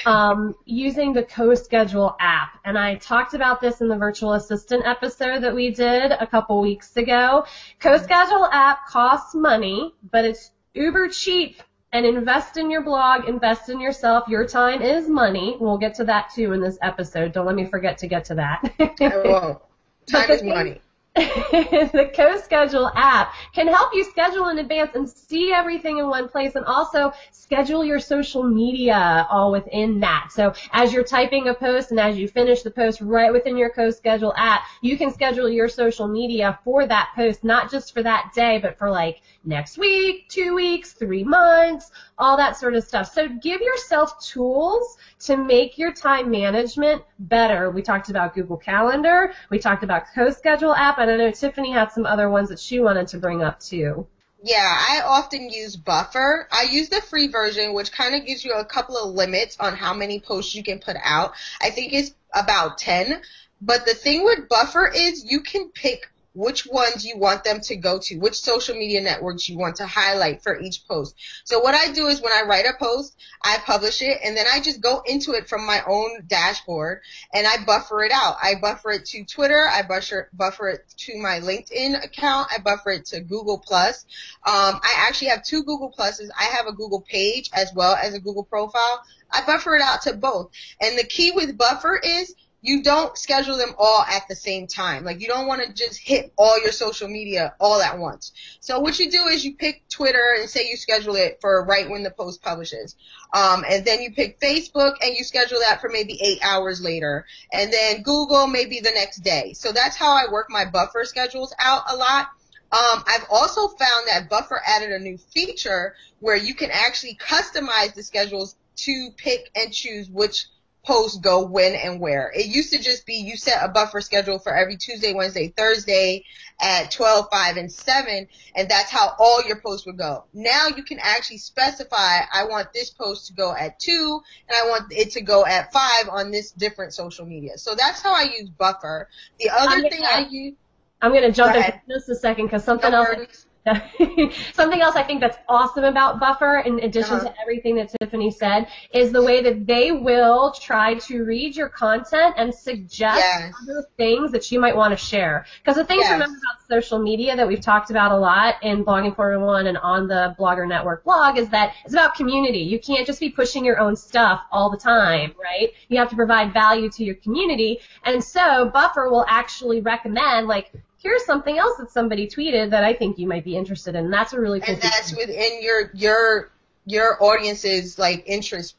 um, 0.04 0.54
using 0.66 1.14
the 1.14 1.22
CoSchedule 1.22 2.16
app. 2.20 2.60
And 2.64 2.78
I 2.78 2.96
talked 2.96 3.34
about 3.34 3.60
this 3.60 3.80
in 3.80 3.88
the 3.88 3.96
virtual 3.96 4.34
assistant 4.34 4.86
episode 4.86 5.42
that 5.42 5.54
we 5.54 5.70
did 5.70 6.12
a 6.12 6.26
couple 6.26 6.60
weeks 6.60 6.96
ago. 6.96 7.07
CoSchedule 7.08 8.48
app 8.52 8.86
costs 8.86 9.34
money, 9.34 9.94
but 10.10 10.24
it's 10.24 10.50
uber 10.74 11.08
cheap 11.08 11.62
and 11.92 12.04
invest 12.04 12.56
in 12.56 12.70
your 12.70 12.82
blog, 12.82 13.28
invest 13.28 13.68
in 13.68 13.80
yourself. 13.80 14.28
Your 14.28 14.46
time 14.46 14.82
is 14.82 15.08
money. 15.08 15.56
We'll 15.58 15.78
get 15.78 15.94
to 15.94 16.04
that 16.04 16.30
too 16.34 16.52
in 16.52 16.60
this 16.60 16.78
episode. 16.82 17.32
Don't 17.32 17.46
let 17.46 17.54
me 17.54 17.64
forget 17.64 17.98
to 17.98 18.06
get 18.06 18.24
to 18.26 18.34
that. 18.34 18.72
I 18.78 19.22
won't. 19.24 19.58
Time 20.06 20.30
is 20.30 20.42
money. 20.42 20.80
the 21.16 22.10
CoSchedule 22.14 22.92
app 22.94 23.32
can 23.52 23.66
help 23.66 23.92
you 23.92 24.04
schedule 24.04 24.48
in 24.48 24.58
advance 24.58 24.92
and 24.94 25.08
see 25.08 25.52
everything 25.52 25.98
in 25.98 26.08
one 26.08 26.28
place 26.28 26.54
and 26.54 26.64
also 26.64 27.12
schedule 27.32 27.84
your 27.84 27.98
social 27.98 28.44
media 28.44 29.26
all 29.30 29.50
within 29.50 30.00
that. 30.00 30.28
So 30.30 30.52
as 30.72 30.92
you're 30.92 31.04
typing 31.04 31.48
a 31.48 31.54
post 31.54 31.90
and 31.90 31.98
as 31.98 32.16
you 32.16 32.28
finish 32.28 32.62
the 32.62 32.70
post 32.70 33.00
right 33.00 33.32
within 33.32 33.56
your 33.56 33.70
CoSchedule 33.70 34.34
app, 34.36 34.62
you 34.80 34.96
can 34.96 35.10
schedule 35.10 35.48
your 35.48 35.68
social 35.68 36.06
media 36.06 36.58
for 36.62 36.86
that 36.86 37.10
post, 37.16 37.42
not 37.42 37.70
just 37.70 37.94
for 37.94 38.02
that 38.02 38.30
day, 38.34 38.58
but 38.58 38.78
for 38.78 38.90
like 38.90 39.20
next 39.48 39.78
week, 39.78 40.28
two 40.28 40.54
weeks, 40.54 40.92
three 40.92 41.24
months, 41.24 41.90
all 42.18 42.36
that 42.36 42.56
sort 42.56 42.74
of 42.74 42.84
stuff. 42.84 43.12
So 43.12 43.28
give 43.28 43.60
yourself 43.60 44.22
tools 44.24 44.96
to 45.20 45.36
make 45.36 45.78
your 45.78 45.92
time 45.92 46.30
management 46.30 47.02
better. 47.18 47.70
We 47.70 47.82
talked 47.82 48.10
about 48.10 48.34
Google 48.34 48.58
Calendar. 48.58 49.32
We 49.50 49.58
talked 49.58 49.82
about 49.82 50.04
CoSchedule 50.14 50.76
app. 50.76 50.98
And 50.98 51.10
I 51.10 51.16
know 51.16 51.30
Tiffany 51.30 51.72
had 51.72 51.90
some 51.90 52.06
other 52.06 52.28
ones 52.30 52.50
that 52.50 52.60
she 52.60 52.78
wanted 52.78 53.08
to 53.08 53.18
bring 53.18 53.42
up 53.42 53.58
too. 53.58 54.06
Yeah, 54.42 54.76
I 54.88 55.02
often 55.04 55.50
use 55.50 55.74
Buffer. 55.74 56.46
I 56.52 56.68
use 56.70 56.90
the 56.90 57.00
free 57.00 57.26
version, 57.26 57.74
which 57.74 57.90
kind 57.90 58.14
of 58.14 58.24
gives 58.24 58.44
you 58.44 58.52
a 58.52 58.64
couple 58.64 58.96
of 58.96 59.14
limits 59.14 59.56
on 59.58 59.74
how 59.74 59.94
many 59.94 60.20
posts 60.20 60.54
you 60.54 60.62
can 60.62 60.78
put 60.78 60.96
out. 61.02 61.32
I 61.60 61.70
think 61.70 61.92
it's 61.92 62.14
about 62.32 62.78
10. 62.78 63.20
But 63.60 63.84
the 63.84 63.94
thing 63.94 64.24
with 64.24 64.48
Buffer 64.48 64.88
is 64.94 65.28
you 65.28 65.40
can 65.40 65.70
pick 65.70 66.08
which 66.38 66.66
ones 66.66 67.04
you 67.04 67.18
want 67.18 67.42
them 67.42 67.60
to 67.60 67.74
go 67.74 67.98
to, 67.98 68.16
which 68.18 68.40
social 68.40 68.76
media 68.76 69.00
networks 69.00 69.48
you 69.48 69.58
want 69.58 69.74
to 69.74 69.86
highlight 69.86 70.40
for 70.40 70.56
each 70.60 70.86
post. 70.86 71.16
So 71.42 71.58
what 71.58 71.74
I 71.74 71.90
do 71.92 72.06
is 72.06 72.22
when 72.22 72.32
I 72.32 72.46
write 72.46 72.64
a 72.64 72.78
post, 72.78 73.16
I 73.42 73.58
publish 73.58 74.02
it 74.02 74.20
and 74.24 74.36
then 74.36 74.46
I 74.52 74.60
just 74.60 74.80
go 74.80 75.02
into 75.04 75.32
it 75.32 75.48
from 75.48 75.66
my 75.66 75.82
own 75.84 76.22
dashboard 76.28 77.00
and 77.34 77.44
I 77.44 77.64
buffer 77.64 78.04
it 78.04 78.12
out. 78.12 78.36
I 78.40 78.54
buffer 78.54 78.92
it 78.92 79.04
to 79.06 79.24
Twitter, 79.24 79.66
I 79.68 79.82
buffer, 79.82 80.28
buffer 80.32 80.68
it 80.68 80.84
to 80.98 81.18
my 81.18 81.40
LinkedIn 81.40 82.04
account, 82.04 82.48
I 82.54 82.58
buffer 82.58 82.90
it 82.90 83.06
to 83.06 83.20
Google 83.20 83.58
Plus. 83.58 84.06
Um, 84.46 84.78
I 84.80 84.94
actually 85.08 85.28
have 85.28 85.42
two 85.42 85.64
Google 85.64 85.92
Pluses. 85.92 86.28
I 86.38 86.44
have 86.44 86.66
a 86.66 86.72
Google 86.72 87.00
page 87.00 87.50
as 87.52 87.72
well 87.74 87.96
as 87.96 88.14
a 88.14 88.20
Google 88.20 88.44
profile. 88.44 89.02
I 89.32 89.44
buffer 89.44 89.74
it 89.74 89.82
out 89.82 90.02
to 90.02 90.14
both. 90.14 90.52
And 90.80 90.96
the 90.96 91.04
key 91.04 91.32
with 91.32 91.58
buffer 91.58 91.96
is 91.96 92.34
you 92.60 92.82
don't 92.82 93.16
schedule 93.16 93.56
them 93.56 93.74
all 93.78 94.02
at 94.02 94.26
the 94.28 94.34
same 94.34 94.66
time. 94.66 95.04
Like 95.04 95.20
you 95.20 95.28
don't 95.28 95.46
want 95.46 95.62
to 95.62 95.72
just 95.72 95.98
hit 95.98 96.32
all 96.36 96.60
your 96.60 96.72
social 96.72 97.08
media 97.08 97.54
all 97.60 97.80
at 97.80 97.98
once. 97.98 98.32
So 98.60 98.80
what 98.80 98.98
you 98.98 99.10
do 99.10 99.26
is 99.28 99.44
you 99.44 99.54
pick 99.54 99.88
Twitter 99.88 100.36
and 100.40 100.50
say 100.50 100.68
you 100.68 100.76
schedule 100.76 101.14
it 101.14 101.38
for 101.40 101.64
right 101.64 101.88
when 101.88 102.02
the 102.02 102.10
post 102.10 102.42
publishes. 102.42 102.96
Um, 103.32 103.64
and 103.68 103.84
then 103.84 104.00
you 104.00 104.12
pick 104.12 104.40
Facebook 104.40 104.94
and 105.02 105.16
you 105.16 105.22
schedule 105.22 105.60
that 105.60 105.80
for 105.80 105.88
maybe 105.88 106.18
eight 106.20 106.40
hours 106.42 106.80
later. 106.80 107.26
And 107.52 107.72
then 107.72 108.02
Google 108.02 108.48
maybe 108.48 108.80
the 108.80 108.90
next 108.90 109.18
day. 109.18 109.52
So 109.52 109.70
that's 109.70 109.96
how 109.96 110.12
I 110.12 110.30
work 110.32 110.48
my 110.50 110.64
buffer 110.64 111.04
schedules 111.04 111.54
out 111.60 111.82
a 111.88 111.96
lot. 111.96 112.26
Um, 112.70 113.02
I've 113.06 113.24
also 113.30 113.68
found 113.68 114.08
that 114.08 114.28
Buffer 114.28 114.60
added 114.66 114.92
a 114.92 114.98
new 114.98 115.16
feature 115.16 115.94
where 116.20 116.36
you 116.36 116.54
can 116.54 116.70
actually 116.70 117.14
customize 117.14 117.94
the 117.94 118.02
schedules 118.02 118.56
to 118.76 119.10
pick 119.16 119.50
and 119.56 119.72
choose 119.72 120.10
which 120.10 120.48
posts 120.88 121.18
go 121.18 121.44
when 121.44 121.74
and 121.74 122.00
where. 122.00 122.32
It 122.34 122.46
used 122.46 122.72
to 122.72 122.78
just 122.78 123.04
be 123.04 123.16
you 123.16 123.36
set 123.36 123.62
a 123.62 123.68
buffer 123.68 124.00
schedule 124.00 124.38
for 124.38 124.56
every 124.56 124.78
Tuesday, 124.78 125.12
Wednesday, 125.12 125.48
Thursday 125.48 126.24
at 126.58 126.90
12, 126.90 127.26
5, 127.30 127.56
and 127.58 127.70
7, 127.70 128.26
and 128.56 128.68
that's 128.70 128.90
how 128.90 129.12
all 129.18 129.42
your 129.46 129.60
posts 129.60 129.84
would 129.84 129.98
go. 129.98 130.24
Now 130.32 130.68
you 130.74 130.82
can 130.82 130.98
actually 130.98 131.38
specify, 131.38 132.20
I 132.32 132.46
want 132.48 132.72
this 132.72 132.88
post 132.88 133.26
to 133.26 133.34
go 133.34 133.54
at 133.54 133.78
2, 133.78 134.20
and 134.48 134.56
I 134.56 134.70
want 134.70 134.90
it 134.90 135.10
to 135.10 135.20
go 135.20 135.44
at 135.44 135.70
5 135.74 136.08
on 136.08 136.30
this 136.30 136.52
different 136.52 136.94
social 136.94 137.26
media. 137.26 137.58
So 137.58 137.74
that's 137.74 138.00
how 138.00 138.14
I 138.14 138.22
use 138.22 138.48
buffer. 138.48 139.10
The 139.38 139.50
other 139.50 139.82
thing 139.90 140.02
I 140.04 140.26
use 140.30 140.54
I'm 141.00 141.12
going 141.12 141.22
to 141.22 141.32
jump 141.32 141.54
in 141.54 141.80
just 141.88 142.08
a 142.08 142.16
second 142.16 142.46
because 142.46 142.64
something 142.64 142.90
No 142.90 143.02
else. 143.02 143.46
Something 144.54 144.80
else 144.80 144.96
I 144.96 145.02
think 145.02 145.20
that's 145.20 145.36
awesome 145.48 145.84
about 145.84 146.20
Buffer, 146.20 146.60
in 146.64 146.80
addition 146.80 147.16
Uh-huh. 147.16 147.28
to 147.28 147.40
everything 147.40 147.76
that 147.76 147.92
Tiffany 148.00 148.30
said, 148.30 148.66
is 148.92 149.12
the 149.12 149.22
way 149.22 149.42
that 149.42 149.66
they 149.66 149.92
will 149.92 150.52
try 150.52 150.94
to 150.94 151.24
read 151.24 151.54
your 151.56 151.68
content 151.68 152.34
and 152.38 152.54
suggest 152.54 153.18
Yes. 153.18 153.52
other 153.62 153.84
things 153.96 154.32
that 154.32 154.50
you 154.50 154.58
might 154.60 154.74
want 154.76 154.92
to 154.92 154.96
share. 154.96 155.44
Because 155.62 155.76
the 155.76 155.84
thing 155.84 155.98
Yes. 155.98 156.08
to 156.08 156.12
remember 156.14 156.38
about 156.38 156.66
social 156.82 156.98
media 156.98 157.36
that 157.36 157.46
we've 157.46 157.60
talked 157.60 157.90
about 157.90 158.12
a 158.12 158.16
lot 158.16 158.54
in 158.62 158.84
Blogging 158.84 159.14
401 159.14 159.66
and 159.66 159.76
on 159.78 160.08
the 160.08 160.34
Blogger 160.38 160.66
Network 160.66 161.04
blog 161.04 161.36
is 161.38 161.48
that 161.50 161.74
it's 161.84 161.94
about 161.94 162.14
community. 162.14 162.60
You 162.60 162.78
can't 162.78 163.06
just 163.06 163.20
be 163.20 163.28
pushing 163.30 163.64
your 163.64 163.78
own 163.78 163.96
stuff 163.96 164.40
all 164.50 164.70
the 164.70 164.76
time, 164.78 165.34
right? 165.42 165.72
You 165.88 165.98
have 165.98 166.08
to 166.10 166.16
provide 166.16 166.52
value 166.52 166.88
to 166.90 167.04
your 167.04 167.16
community. 167.16 167.80
And 168.04 168.22
so 168.22 168.70
Buffer 168.70 169.08
will 169.10 169.24
actually 169.28 169.80
recommend, 169.80 170.46
like, 170.48 170.72
here's 171.02 171.24
something 171.24 171.58
else 171.58 171.78
that 171.78 171.90
somebody 171.90 172.28
tweeted 172.28 172.70
that 172.70 172.84
I 172.84 172.94
think 172.94 173.18
you 173.18 173.26
might 173.26 173.44
be 173.44 173.56
interested 173.56 173.94
in. 173.94 174.10
That's 174.10 174.32
a 174.32 174.40
really 174.40 174.60
cool 174.60 174.74
and 174.74 174.82
thing. 174.82 174.90
that's 174.92 175.16
within 175.16 175.62
your 175.62 175.90
your 175.94 176.50
your 176.86 177.22
audience's 177.22 177.98
like 177.98 178.24
interest 178.26 178.76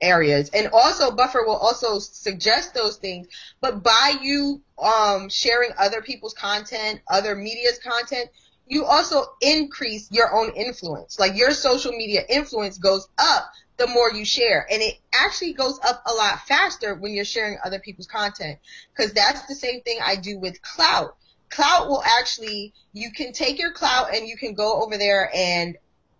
areas 0.00 0.48
and 0.54 0.68
also 0.72 1.10
buffer 1.10 1.42
will 1.44 1.56
also 1.56 1.98
suggest 1.98 2.72
those 2.72 2.96
things 2.98 3.26
but 3.60 3.82
by 3.82 4.14
you 4.22 4.60
um 4.80 5.28
sharing 5.28 5.70
other 5.76 6.00
people's 6.00 6.34
content 6.34 7.00
other 7.08 7.34
media's 7.34 7.80
content 7.80 8.30
you 8.68 8.84
also 8.84 9.24
increase 9.40 10.08
your 10.12 10.32
own 10.32 10.52
influence 10.52 11.18
like 11.18 11.36
your 11.36 11.50
social 11.50 11.90
media 11.90 12.22
influence 12.28 12.78
goes 12.78 13.08
up 13.18 13.50
the 13.76 13.88
more 13.88 14.12
you 14.12 14.24
share 14.24 14.64
and 14.70 14.80
it 14.80 14.94
actually 15.12 15.52
goes 15.52 15.80
up 15.82 16.00
a 16.06 16.12
lot 16.12 16.46
faster 16.46 16.94
when 16.94 17.12
you're 17.12 17.24
sharing 17.24 17.58
other 17.64 17.80
people's 17.80 18.06
content 18.06 18.56
because 18.96 19.12
that's 19.12 19.46
the 19.46 19.54
same 19.54 19.80
thing 19.80 19.98
i 20.00 20.14
do 20.14 20.38
with 20.38 20.62
Klout 20.62 21.10
Klout 21.50 21.88
will 21.88 22.02
actually 22.02 22.74
you 22.92 23.10
can 23.12 23.32
take 23.32 23.58
your 23.58 23.72
Klout 23.72 24.14
and 24.14 24.26
you 24.26 24.36
can 24.36 24.54
go 24.54 24.82
over 24.82 24.96
there 24.96 25.30
and 25.34 25.76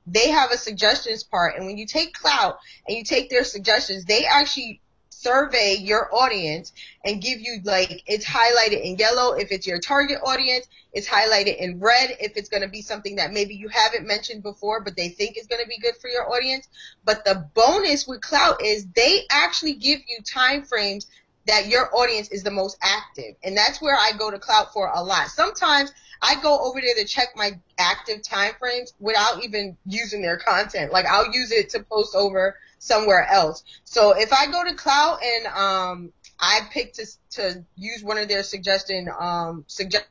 they 0.06 0.30
have 0.30 0.50
a 0.50 0.56
suggestions 0.56 1.22
part. 1.22 1.56
And 1.56 1.66
when 1.66 1.76
you 1.76 1.86
take 1.86 2.16
Klout 2.16 2.56
and 2.86 2.96
you 2.96 3.04
take 3.04 3.30
their 3.30 3.44
suggestions 3.44 4.04
they 4.04 4.24
actually 4.24 4.80
survey 5.10 5.76
your 5.80 6.14
audience 6.14 6.72
and 7.04 7.20
give 7.20 7.40
you 7.40 7.58
like 7.64 8.04
it's 8.06 8.24
highlighted 8.24 8.80
in 8.80 8.96
yellow 8.96 9.34
if 9.34 9.50
it's 9.50 9.66
your 9.66 9.80
target 9.80 10.18
audience. 10.24 10.68
It's 10.92 11.08
highlighted 11.08 11.56
in 11.58 11.80
red 11.80 12.16
if 12.20 12.36
it's 12.36 12.48
going 12.48 12.62
to 12.62 12.68
be 12.68 12.82
something 12.82 13.16
that 13.16 13.32
maybe 13.32 13.54
you 13.54 13.68
haven't 13.68 14.06
mentioned 14.06 14.42
before 14.42 14.80
but 14.80 14.96
they 14.96 15.08
think 15.08 15.36
is 15.36 15.46
going 15.46 15.62
to 15.62 15.68
be 15.68 15.78
good 15.78 15.96
for 16.00 16.08
your 16.08 16.32
audience. 16.32 16.68
But 17.04 17.24
the 17.24 17.48
bonus 17.54 18.06
with 18.06 18.20
Klout 18.20 18.62
is 18.62 18.86
they 18.94 19.22
actually 19.30 19.74
give 19.74 20.00
you 20.08 20.22
time 20.22 20.62
frames 20.62 21.06
that 21.48 21.66
your 21.66 21.88
audience 21.96 22.28
is 22.28 22.42
the 22.42 22.50
most 22.50 22.76
active. 22.82 23.34
And 23.42 23.56
that's 23.56 23.80
where 23.80 23.96
I 23.96 24.12
go 24.16 24.30
to 24.30 24.38
Klout 24.38 24.70
for 24.72 24.90
a 24.94 25.02
lot. 25.02 25.28
Sometimes 25.28 25.90
I 26.20 26.40
go 26.42 26.58
over 26.60 26.78
there 26.80 26.94
to 27.02 27.04
check 27.04 27.28
my 27.36 27.58
active 27.78 28.22
time 28.22 28.52
frames 28.58 28.92
without 29.00 29.42
even 29.42 29.76
using 29.86 30.20
their 30.20 30.36
content. 30.36 30.92
Like 30.92 31.06
I'll 31.06 31.32
use 31.32 31.50
it 31.50 31.70
to 31.70 31.82
post 31.82 32.14
over 32.14 32.56
somewhere 32.78 33.26
else. 33.30 33.64
So 33.84 34.12
if 34.12 34.32
I 34.32 34.50
go 34.50 34.62
to 34.62 34.74
Klout 34.74 35.18
and 35.22 35.46
um 35.46 36.12
I 36.38 36.60
pick 36.70 36.92
to 36.94 37.06
to 37.30 37.64
use 37.76 38.04
one 38.04 38.18
of 38.18 38.28
their 38.28 38.42
suggestion 38.42 39.08
um 39.18 39.64
suggest 39.66 40.04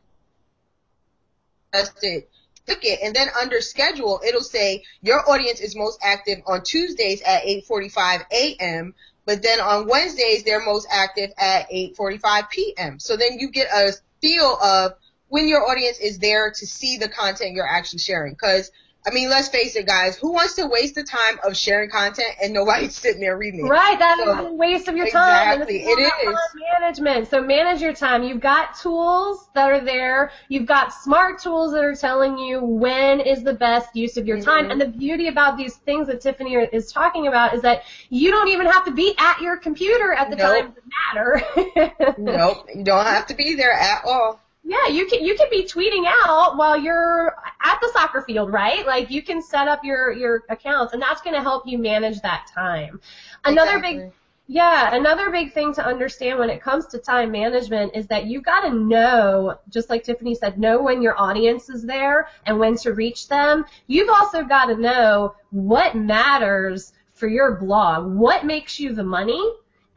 it 2.02 2.30
click 2.66 2.80
it 2.84 3.00
and 3.04 3.16
then 3.16 3.28
under 3.40 3.62
schedule 3.62 4.20
it'll 4.28 4.42
say 4.42 4.84
your 5.02 5.30
audience 5.30 5.60
is 5.62 5.76
most 5.76 6.00
active 6.04 6.40
on 6.48 6.64
Tuesdays 6.64 7.22
at 7.22 7.44
8:45 7.44 8.26
a.m. 8.32 8.96
but 9.28 9.44
then 9.44 9.60
on 9.60 9.88
Wednesdays 9.88 10.44
they're 10.44 10.64
most 10.66 10.88
active 10.90 11.32
at 11.38 11.70
8:45 11.70 12.50
p.m. 12.50 13.00
So 13.00 13.18
then 13.18 13.38
you 13.38 13.52
get 13.52 13.68
a 13.72 13.92
feel 14.22 14.58
of 14.64 14.94
when 15.28 15.48
your 15.48 15.70
audience 15.70 16.00
is 16.00 16.18
there 16.18 16.52
to 16.52 16.66
see 16.66 16.98
the 16.98 17.10
content 17.10 17.52
you're 17.52 17.68
actually 17.68 18.00
sharing 18.00 18.36
cuz 18.36 18.72
I 19.08 19.12
mean, 19.14 19.30
let's 19.30 19.48
face 19.48 19.76
it, 19.78 19.88
guys. 19.88 20.18
Who 20.18 20.34
wants 20.34 20.56
to 20.56 20.68
waste 20.68 20.96
the 20.96 21.04
time 21.04 21.40
of 21.46 21.56
sharing 21.56 21.90
content 21.90 22.28
and 22.44 22.52
nobody's 22.54 22.94
sitting 23.04 23.22
there 23.22 23.38
reading 23.38 23.66
it? 23.66 23.70
Right, 23.70 23.98
that 23.98 24.20
is 24.20 24.26
So- 24.26 24.48
a 24.48 24.54
waste 24.54 24.88
of 24.90 24.98
your 24.98 25.10
time. 25.10 25.62
Exactly, 25.62 25.84
And 25.84 26.00
it's 26.00 26.12
all 26.12 26.30
it 26.30 26.34
is. 26.34 26.36
time 26.36 26.82
management. 26.82 27.28
So 27.30 27.42
manage 27.42 27.82
your 27.82 27.94
time. 27.94 28.24
You've 28.24 28.42
got 28.42 28.78
tools 28.78 29.48
that 29.56 29.72
are 29.72 29.80
there. 29.80 30.32
You've 30.50 30.66
got 30.66 30.94
smart 30.94 31.42
tools 31.42 31.72
that 31.72 31.84
are 31.86 31.96
telling 31.96 32.38
you 32.38 32.60
when 32.60 33.22
is 33.22 33.44
the 33.44 33.54
best 33.54 33.96
use 33.96 34.18
of 34.18 34.28
your 34.28 34.42
time. 34.42 34.66
Mhm. 34.68 34.72
And 34.74 34.82
the 34.82 34.88
beauty 34.88 35.28
about 35.30 35.58
these 35.58 35.76
things 35.78 36.08
that 36.08 36.20
Tiffany 36.22 36.56
is 36.56 36.92
talking 36.92 37.28
about 37.28 37.54
is 37.54 37.62
that 37.62 37.84
you 38.10 38.30
don't 38.32 38.50
even 38.50 38.66
have 38.68 38.84
to 38.86 38.92
be 38.92 39.16
at 39.18 39.40
your 39.40 39.56
computer 39.58 40.12
at 40.14 40.30
the 40.30 40.36
Nope. 40.36 40.62
times 40.62 40.76
that 40.76 41.16
matter. 41.16 42.14
Nope, 42.18 42.68
you 42.76 42.84
don't 42.84 43.06
have 43.06 43.28
to 43.28 43.36
be 43.36 43.56
there 43.56 43.72
at 43.72 44.04
all. 44.06 44.40
Yeah, 44.64 44.88
you 44.90 45.06
can 45.08 45.24
you 45.24 45.36
can 45.36 45.48
be 45.50 45.64
tweeting 45.64 46.04
out 46.06 46.58
while 46.58 46.78
you're 46.78 47.34
at 47.68 47.80
the 47.82 47.90
soccer 47.94 48.22
field, 48.22 48.52
right? 48.52 48.86
Like 48.88 49.12
you 49.12 49.22
can 49.22 49.42
set 49.42 49.68
up 49.68 49.84
your 49.84 50.12
your 50.12 50.44
accounts, 50.50 50.94
and 50.94 51.02
that's 51.02 51.22
going 51.22 51.36
to 51.36 51.42
help 51.42 51.68
you 51.68 51.78
manage 51.78 52.22
that 52.22 52.50
time. 52.54 53.00
Another 53.44 53.80
big 53.80 54.12
yeah, 54.50 54.96
another 54.96 55.30
big 55.30 55.52
thing 55.52 55.74
to 55.74 55.86
understand 55.86 56.40
when 56.40 56.50
it 56.50 56.62
comes 56.62 56.88
to 56.88 57.00
time 57.00 57.32
management 57.32 57.94
is 57.94 58.08
that 58.08 58.28
you 58.28 58.42
got 58.42 58.62
to 58.62 58.74
know, 58.74 59.60
just 59.70 59.90
like 59.90 60.04
Tiffany 60.04 60.36
said, 60.36 60.58
know 60.58 60.82
when 60.82 61.02
your 61.02 61.20
audience 61.20 61.70
is 61.70 61.84
there 61.84 62.30
and 62.46 62.58
when 62.58 62.78
to 62.78 62.94
reach 62.94 63.28
them. 63.28 63.66
You've 63.88 64.10
also 64.10 64.46
got 64.46 64.68
to 64.68 64.78
know 64.78 65.36
what 65.52 65.98
matters 65.98 66.94
for 67.14 67.28
your 67.28 67.56
blog, 67.56 68.14
what 68.16 68.46
makes 68.46 68.80
you 68.80 68.94
the 68.94 69.04
money, 69.04 69.44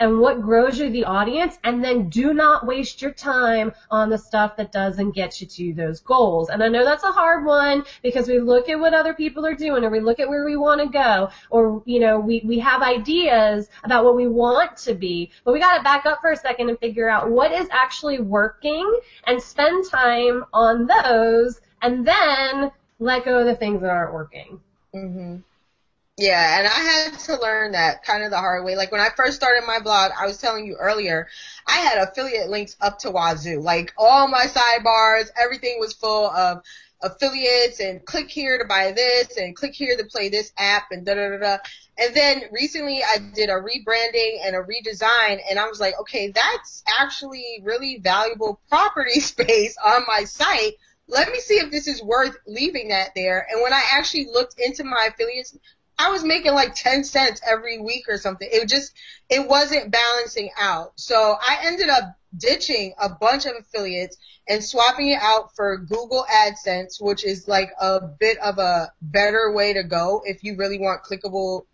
and 0.00 0.18
what 0.18 0.40
grows 0.40 0.78
you 0.78 0.90
the 0.90 1.04
audience, 1.04 1.58
and 1.62 1.84
then 1.84 2.08
do 2.08 2.32
not 2.32 2.66
waste 2.66 3.02
your 3.02 3.12
time 3.12 3.72
on 3.90 4.08
the 4.08 4.18
stuff 4.18 4.56
that 4.56 4.72
doesn't 4.72 5.10
get 5.12 5.40
you 5.40 5.46
to 5.46 5.74
those 5.74 6.00
goals. 6.00 6.48
And 6.48 6.62
I 6.62 6.68
know 6.68 6.84
that's 6.84 7.04
a 7.04 7.12
hard 7.12 7.44
one 7.44 7.84
because 8.02 8.26
we 8.26 8.40
look 8.40 8.68
at 8.68 8.80
what 8.80 8.94
other 8.94 9.12
people 9.14 9.46
are 9.46 9.54
doing 9.54 9.84
or 9.84 9.90
we 9.90 10.00
look 10.00 10.18
at 10.18 10.28
where 10.28 10.44
we 10.44 10.56
want 10.56 10.80
to 10.80 10.88
go 10.88 11.28
or, 11.50 11.82
you 11.84 12.00
know, 12.00 12.18
we, 12.18 12.42
we 12.44 12.58
have 12.58 12.82
ideas 12.82 13.68
about 13.84 14.04
what 14.04 14.16
we 14.16 14.26
want 14.26 14.76
to 14.78 14.94
be, 14.94 15.30
but 15.44 15.52
we 15.52 15.60
got 15.60 15.76
to 15.76 15.84
back 15.84 16.06
up 16.06 16.20
for 16.20 16.32
a 16.32 16.36
second 16.36 16.70
and 16.70 16.78
figure 16.78 17.08
out 17.08 17.30
what 17.30 17.52
is 17.52 17.68
actually 17.70 18.18
working 18.18 19.00
and 19.24 19.40
spend 19.40 19.86
time 19.88 20.44
on 20.52 20.86
those 20.86 21.60
and 21.82 22.06
then 22.06 22.72
let 22.98 23.24
go 23.24 23.40
of 23.40 23.46
the 23.46 23.54
things 23.54 23.82
that 23.82 23.90
aren't 23.90 24.14
working. 24.14 24.60
hmm 24.92 25.36
Yeah, 26.20 26.58
and 26.58 26.68
I 26.68 26.70
had 26.70 27.18
to 27.20 27.40
learn 27.40 27.72
that 27.72 28.04
kind 28.04 28.22
of 28.22 28.30
the 28.30 28.36
hard 28.36 28.62
way. 28.62 28.76
Like 28.76 28.92
when 28.92 29.00
I 29.00 29.08
first 29.16 29.36
started 29.36 29.66
my 29.66 29.80
blog, 29.80 30.12
I 30.20 30.26
was 30.26 30.36
telling 30.36 30.66
you 30.66 30.76
earlier, 30.76 31.28
I 31.66 31.76
had 31.76 31.96
affiliate 31.96 32.50
links 32.50 32.76
up 32.78 32.98
to 33.00 33.10
wazoo. 33.10 33.62
Like 33.62 33.94
all 33.96 34.28
my 34.28 34.44
sidebars, 34.44 35.30
everything 35.42 35.78
was 35.80 35.94
full 35.94 36.28
of 36.28 36.62
affiliates 37.00 37.80
and 37.80 38.04
click 38.04 38.28
here 38.28 38.58
to 38.58 38.66
buy 38.66 38.92
this 38.92 39.38
and 39.38 39.56
click 39.56 39.72
here 39.72 39.96
to 39.96 40.04
play 40.04 40.28
this 40.28 40.52
app 40.58 40.88
and 40.90 41.06
da 41.06 41.14
da 41.14 41.30
da 41.30 41.38
da. 41.38 41.56
And 41.96 42.14
then 42.14 42.42
recently 42.52 43.02
I 43.02 43.16
did 43.34 43.48
a 43.48 43.54
rebranding 43.54 44.44
and 44.44 44.54
a 44.54 44.60
redesign 44.60 45.40
and 45.48 45.58
I 45.58 45.68
was 45.68 45.80
like, 45.80 45.98
okay, 46.00 46.32
that's 46.32 46.84
actually 47.00 47.62
really 47.62 47.98
valuable 47.98 48.60
property 48.68 49.20
space 49.20 49.74
on 49.82 50.02
my 50.06 50.24
site. 50.24 50.74
Let 51.08 51.32
me 51.32 51.40
see 51.40 51.54
if 51.54 51.70
this 51.70 51.88
is 51.88 52.02
worth 52.02 52.36
leaving 52.46 52.88
that 52.88 53.12
there. 53.16 53.46
And 53.50 53.62
when 53.62 53.72
I 53.72 53.82
actually 53.94 54.26
looked 54.26 54.60
into 54.60 54.84
my 54.84 55.08
affiliates, 55.10 55.56
I 56.00 56.08
was 56.08 56.24
making 56.24 56.54
like 56.54 56.74
10 56.74 57.04
cents 57.04 57.42
every 57.46 57.78
week 57.78 58.06
or 58.08 58.16
something. 58.16 58.48
It 58.50 58.66
just, 58.68 58.92
it 59.28 59.46
wasn't 59.46 59.90
balancing 59.90 60.48
out. 60.58 60.92
So 60.96 61.36
I 61.38 61.58
ended 61.64 61.90
up 61.90 62.16
ditching 62.34 62.94
a 62.98 63.10
bunch 63.10 63.44
of 63.44 63.52
affiliates 63.58 64.16
and 64.48 64.64
swapping 64.64 65.10
it 65.10 65.20
out 65.20 65.54
for 65.54 65.76
Google 65.76 66.24
AdSense, 66.32 67.02
which 67.02 67.22
is 67.22 67.46
like 67.46 67.70
a 67.78 68.00
bit 68.00 68.38
of 68.38 68.58
a 68.58 68.90
better 69.02 69.52
way 69.52 69.74
to 69.74 69.82
go 69.82 70.22
if 70.24 70.42
you 70.42 70.56
really 70.56 70.78
want 70.78 71.02
clickable 71.02 71.66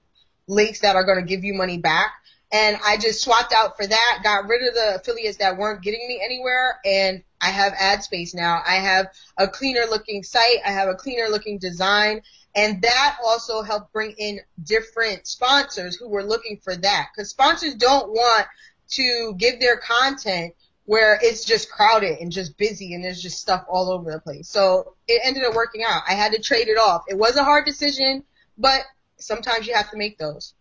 links 0.49 0.81
that 0.81 0.97
are 0.97 1.05
going 1.05 1.21
to 1.21 1.25
give 1.25 1.45
you 1.45 1.55
money 1.55 1.79
back. 1.79 2.11
And 2.53 2.77
I 2.85 2.97
just 2.97 3.23
swapped 3.23 3.53
out 3.53 3.77
for 3.77 3.87
that, 3.87 4.21
got 4.25 4.49
rid 4.49 4.67
of 4.67 4.75
the 4.75 4.97
affiliates 4.97 5.39
that 5.39 5.57
weren't 5.57 5.83
getting 5.83 6.07
me 6.07 6.21
anywhere, 6.25 6.79
and 6.85 7.23
I 7.41 7.51
have 7.51 7.75
ad 7.77 8.03
space 8.05 8.35
now. 8.35 8.63
I 8.65 8.77
have 8.77 9.09
a 9.37 9.49
cleaner 9.49 9.83
looking 9.91 10.23
site, 10.23 10.59
I 10.65 10.71
have 10.71 10.89
a 10.89 10.95
cleaner 10.95 11.29
looking 11.29 11.59
design, 11.59 12.23
and 12.57 12.81
that 12.81 13.19
also 13.25 13.61
helped 13.63 13.93
bring 13.93 14.15
in 14.17 14.41
different 14.65 15.27
sponsors 15.27 15.95
who 15.95 16.09
were 16.09 16.25
looking 16.25 16.59
for 16.65 16.75
that. 16.75 17.09
Because 17.15 17.29
sponsors 17.29 17.75
don't 17.75 18.09
want 18.09 18.47
to 18.93 19.35
give 19.37 19.61
their 19.61 19.77
content 19.77 20.55
where 20.87 21.19
it's 21.21 21.45
just 21.45 21.71
crowded 21.71 22.19
and 22.21 22.33
just 22.33 22.57
busy 22.57 22.95
and 22.95 23.05
there's 23.05 23.21
just 23.21 23.41
stuff 23.41 23.65
all 23.69 23.91
over 23.91 24.11
the 24.11 24.21
place. 24.21 24.49
So 24.49 24.95
it 25.07 25.21
ended 25.25 25.45
up 25.45 25.55
working 25.55 25.83
out. 25.85 26.03
I 26.09 26.15
had 26.15 26.33
to 26.33 26.41
trade 26.41 26.69
it 26.69 26.79
off. 26.79 27.05
It 27.09 27.19
was 27.19 27.37
a 27.37 27.45
hard 27.45 27.67
decision, 27.67 28.25
but 28.57 28.81
sometimes 29.19 29.67
you 29.67 29.75
have 29.75 29.91
to 29.91 29.99
make 29.99 30.17
those. 30.17 30.55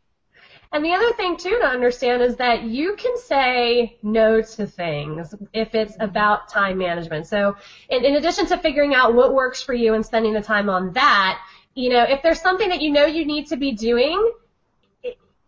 And 0.71 0.83
the 0.83 0.91
other 0.91 1.13
thing 1.13 1.37
too 1.37 1.57
to 1.61 1.65
understand 1.65 2.21
is 2.21 2.35
that 2.37 2.63
you 2.63 2.95
can 2.97 3.17
say 3.17 3.97
no 4.03 4.41
to 4.41 4.67
things 4.67 5.33
if 5.53 5.73
it's 5.73 5.95
about 5.99 6.49
time 6.49 6.77
management. 6.77 7.27
So 7.27 7.55
in, 7.87 8.03
in 8.03 8.15
addition 8.15 8.47
to 8.47 8.57
figuring 8.57 8.93
out 8.93 9.13
what 9.13 9.33
works 9.33 9.61
for 9.61 9.73
you 9.73 9.93
and 9.93 10.05
spending 10.05 10.33
the 10.33 10.41
time 10.41 10.69
on 10.69 10.91
that, 10.93 11.39
you 11.75 11.89
know, 11.89 12.03
if 12.03 12.23
there's 12.23 12.41
something 12.41 12.69
that 12.69 12.81
you 12.81 12.91
know 12.91 13.05
you 13.05 13.25
need 13.25 13.47
to 13.47 13.57
be 13.57 13.73
doing 13.73 14.33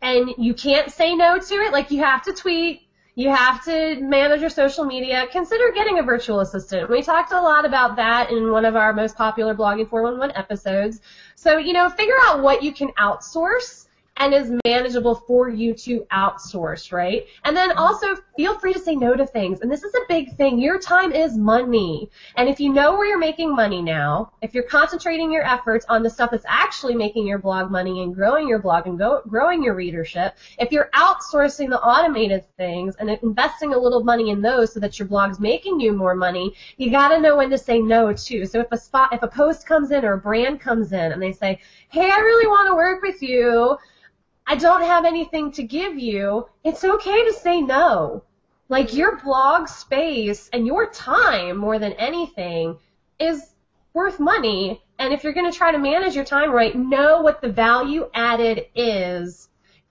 and 0.01 0.34
you 0.38 0.53
can't 0.53 0.91
say 0.91 1.15
no 1.15 1.39
to 1.39 1.55
it, 1.55 1.72
like 1.74 1.89
you 1.91 2.00
have 2.03 2.24
to 2.24 2.34
tweet, 2.34 2.81
You 3.17 3.29
have 3.29 3.65
to 3.65 4.00
manage 4.00 4.41
your 4.41 4.51
social 4.51 4.86
media. 4.86 5.25
Consider 5.31 5.72
getting 5.72 5.98
a 5.98 6.03
virtual 6.03 6.39
assistant. 6.41 6.88
We 6.88 7.01
talked 7.01 7.31
a 7.31 7.41
lot 7.41 7.65
about 7.65 7.96
that 7.96 8.29
in 8.29 8.51
one 8.51 8.63
of 8.63 8.75
our 8.75 8.93
most 8.93 9.15
popular 9.15 9.55
blogging 9.55 9.89
411 9.89 10.38
episodes. 10.38 11.01
So, 11.34 11.57
you 11.57 11.74
know, 11.74 11.89
figure 11.89 12.13
out 12.27 12.43
what 12.43 12.62
you 12.62 12.72
can 12.72 12.89
outsource 13.00 13.87
and 14.18 14.34
is 14.34 14.52
manageable 14.66 15.16
for 15.16 15.50
you 15.50 15.74
to 15.74 16.06
outsource, 16.12 16.92
right? 16.92 17.26
And 17.44 17.56
then 17.56 17.70
mm-hmm. 17.70 17.80
also 17.80 18.16
feel 18.36 18.58
free 18.60 18.74
to 18.74 18.80
say 18.80 18.96
no 18.96 19.16
to 19.16 19.26
things. 19.26 19.62
And 19.62 19.72
this 19.72 19.84
is 19.84 19.94
a 19.94 20.06
big 20.08 20.36
thing. 20.36 20.60
Your 20.60 20.80
time 20.80 21.12
is 21.12 21.38
money. 21.38 22.10
And 22.36 22.50
if 22.50 22.60
you 22.60 22.72
know 22.74 22.94
where 22.94 23.08
you're 23.08 23.18
making 23.18 23.56
money 23.56 23.82
now, 23.82 24.32
if 24.42 24.54
you're 24.54 24.64
concentrating 24.64 25.32
your 25.32 25.44
efforts 25.44 25.86
on 25.90 26.04
the 26.04 26.10
stuff 26.10 26.32
that's 26.32 26.46
actually 26.48 26.96
making 26.96 27.28
your 27.28 27.40
blog 27.40 27.72
money 27.72 28.04
and 28.04 28.14
growing 28.14 28.48
your 28.48 28.60
blog 28.60 28.88
and 28.88 28.98
go, 28.98 29.22
growing 29.28 29.64
your 29.64 29.76
readership, 29.76 30.36
if 30.60 30.72
you're 30.72 30.90
outsourcing 30.94 31.70
the 31.70 31.80
automated 31.82 32.46
things 32.58 32.96
and 33.00 33.10
investing 33.10 33.74
a 33.74 33.78
little 33.78 34.04
money 34.04 34.30
in 34.30 34.42
those 34.42 34.74
so 34.74 34.80
that 34.80 35.00
your 35.00 35.08
blog's 35.08 35.40
making 35.40 35.80
you 35.80 35.94
more 35.94 36.16
money, 36.16 36.54
you 36.78 36.92
gotta 36.92 37.20
know 37.20 37.38
when 37.38 37.50
to 37.50 37.58
say 37.58 37.80
no 37.80 38.14
too. 38.14 38.46
So 38.46 38.60
if 38.60 38.68
a 38.72 38.78
spot, 38.78 39.14
if 39.14 39.24
a 39.24 39.28
post 39.28 39.66
comes 39.66 39.92
in 39.92 40.06
or 40.06 40.14
a 40.14 40.18
brand 40.18 40.60
comes 40.60 40.92
in 40.94 41.12
and 41.12 41.22
they 41.22 41.32
say, 41.32 41.60
hey, 41.90 42.10
I 42.12 42.20
really 42.20 42.48
want 42.48 42.70
to 42.70 42.76
work 42.76 43.02
with 43.02 43.22
you, 43.22 43.78
I 44.50 44.56
don't 44.56 44.84
have 44.84 45.04
anything 45.04 45.51
to 45.54 45.63
give 45.63 46.00
you, 46.00 46.48
it's 46.63 46.84
okay 46.84 47.25
to 47.25 47.34
say 47.34 47.62
no. 47.62 48.24
Like 48.70 48.94
your 48.94 49.18
blog 49.18 49.68
space 49.68 50.50
and 50.54 50.66
your 50.66 50.89
time 50.89 51.58
more 51.58 51.80
than 51.80 51.92
anything 51.94 52.77
is 53.20 53.54
worth 53.94 54.20
money. 54.20 54.82
And 55.00 55.13
if 55.13 55.24
you're 55.24 55.34
going 55.34 55.51
to 55.51 55.58
try 55.58 55.74
to 55.74 55.77
manage 55.77 56.16
your 56.16 56.24
time 56.24 56.51
right, 56.51 56.75
know 56.75 57.22
what 57.22 57.42
the 57.42 57.50
value 57.50 58.10
added 58.13 58.68
is 58.74 59.50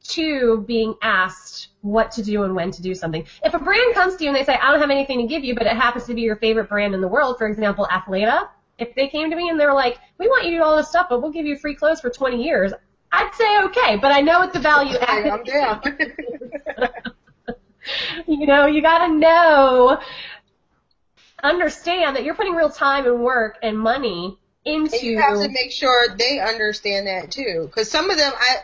to 0.08 0.64
being 0.66 0.94
asked 1.02 1.68
what 1.82 2.12
to 2.12 2.22
do 2.22 2.44
and 2.44 2.54
when 2.54 2.70
to 2.70 2.82
do 2.82 2.94
something. 2.94 3.26
If 3.44 3.52
a 3.54 3.58
brand 3.58 3.94
comes 3.94 4.16
to 4.16 4.24
you 4.24 4.30
and 4.30 4.36
they 4.36 4.44
say, 4.44 4.54
I 4.54 4.70
don't 4.70 4.80
have 4.80 4.90
anything 4.90 5.20
to 5.20 5.26
give 5.26 5.44
you, 5.44 5.54
but 5.54 5.66
it 5.66 5.76
happens 5.76 6.06
to 6.06 6.14
be 6.14 6.22
your 6.22 6.36
favorite 6.36 6.68
brand 6.68 6.94
in 6.94 7.00
the 7.00 7.08
world, 7.08 7.36
for 7.38 7.46
example, 7.46 7.86
Athleta, 7.90 8.48
if 8.78 8.94
they 8.94 9.08
came 9.08 9.30
to 9.30 9.36
me 9.36 9.48
and 9.48 9.58
they 9.58 9.66
were 9.66 9.74
like, 9.74 9.98
we 10.18 10.28
want 10.28 10.44
you 10.44 10.52
to 10.52 10.56
do 10.58 10.62
all 10.62 10.76
this 10.76 10.88
stuff, 10.88 11.06
but 11.08 11.22
we'll 11.22 11.32
give 11.32 11.46
you 11.46 11.56
free 11.56 11.74
clothes 11.74 12.00
for 12.00 12.10
20 12.10 12.42
years, 12.42 12.72
I'd 13.16 13.34
say 13.34 13.62
okay, 13.64 13.96
but 13.96 14.12
I 14.12 14.20
know 14.20 14.40
what 14.40 14.52
the 14.52 14.58
value 14.58 14.96
add. 15.00 15.26
I'm 15.26 15.42
down. 15.42 15.80
you 18.26 18.46
know, 18.46 18.66
you 18.66 18.82
got 18.82 19.06
to 19.06 19.14
know, 19.14 19.98
understand 21.42 22.16
that 22.16 22.24
you're 22.24 22.34
putting 22.34 22.54
real 22.54 22.70
time 22.70 23.06
and 23.06 23.22
work 23.22 23.56
and 23.62 23.78
money 23.78 24.36
into. 24.66 24.96
And 24.96 25.02
you 25.02 25.18
have 25.18 25.40
to 25.40 25.48
make 25.48 25.72
sure 25.72 26.14
they 26.16 26.40
understand 26.40 27.06
that 27.06 27.30
too, 27.30 27.64
because 27.66 27.90
some 27.90 28.10
of 28.10 28.18
them, 28.18 28.32
I 28.36 28.56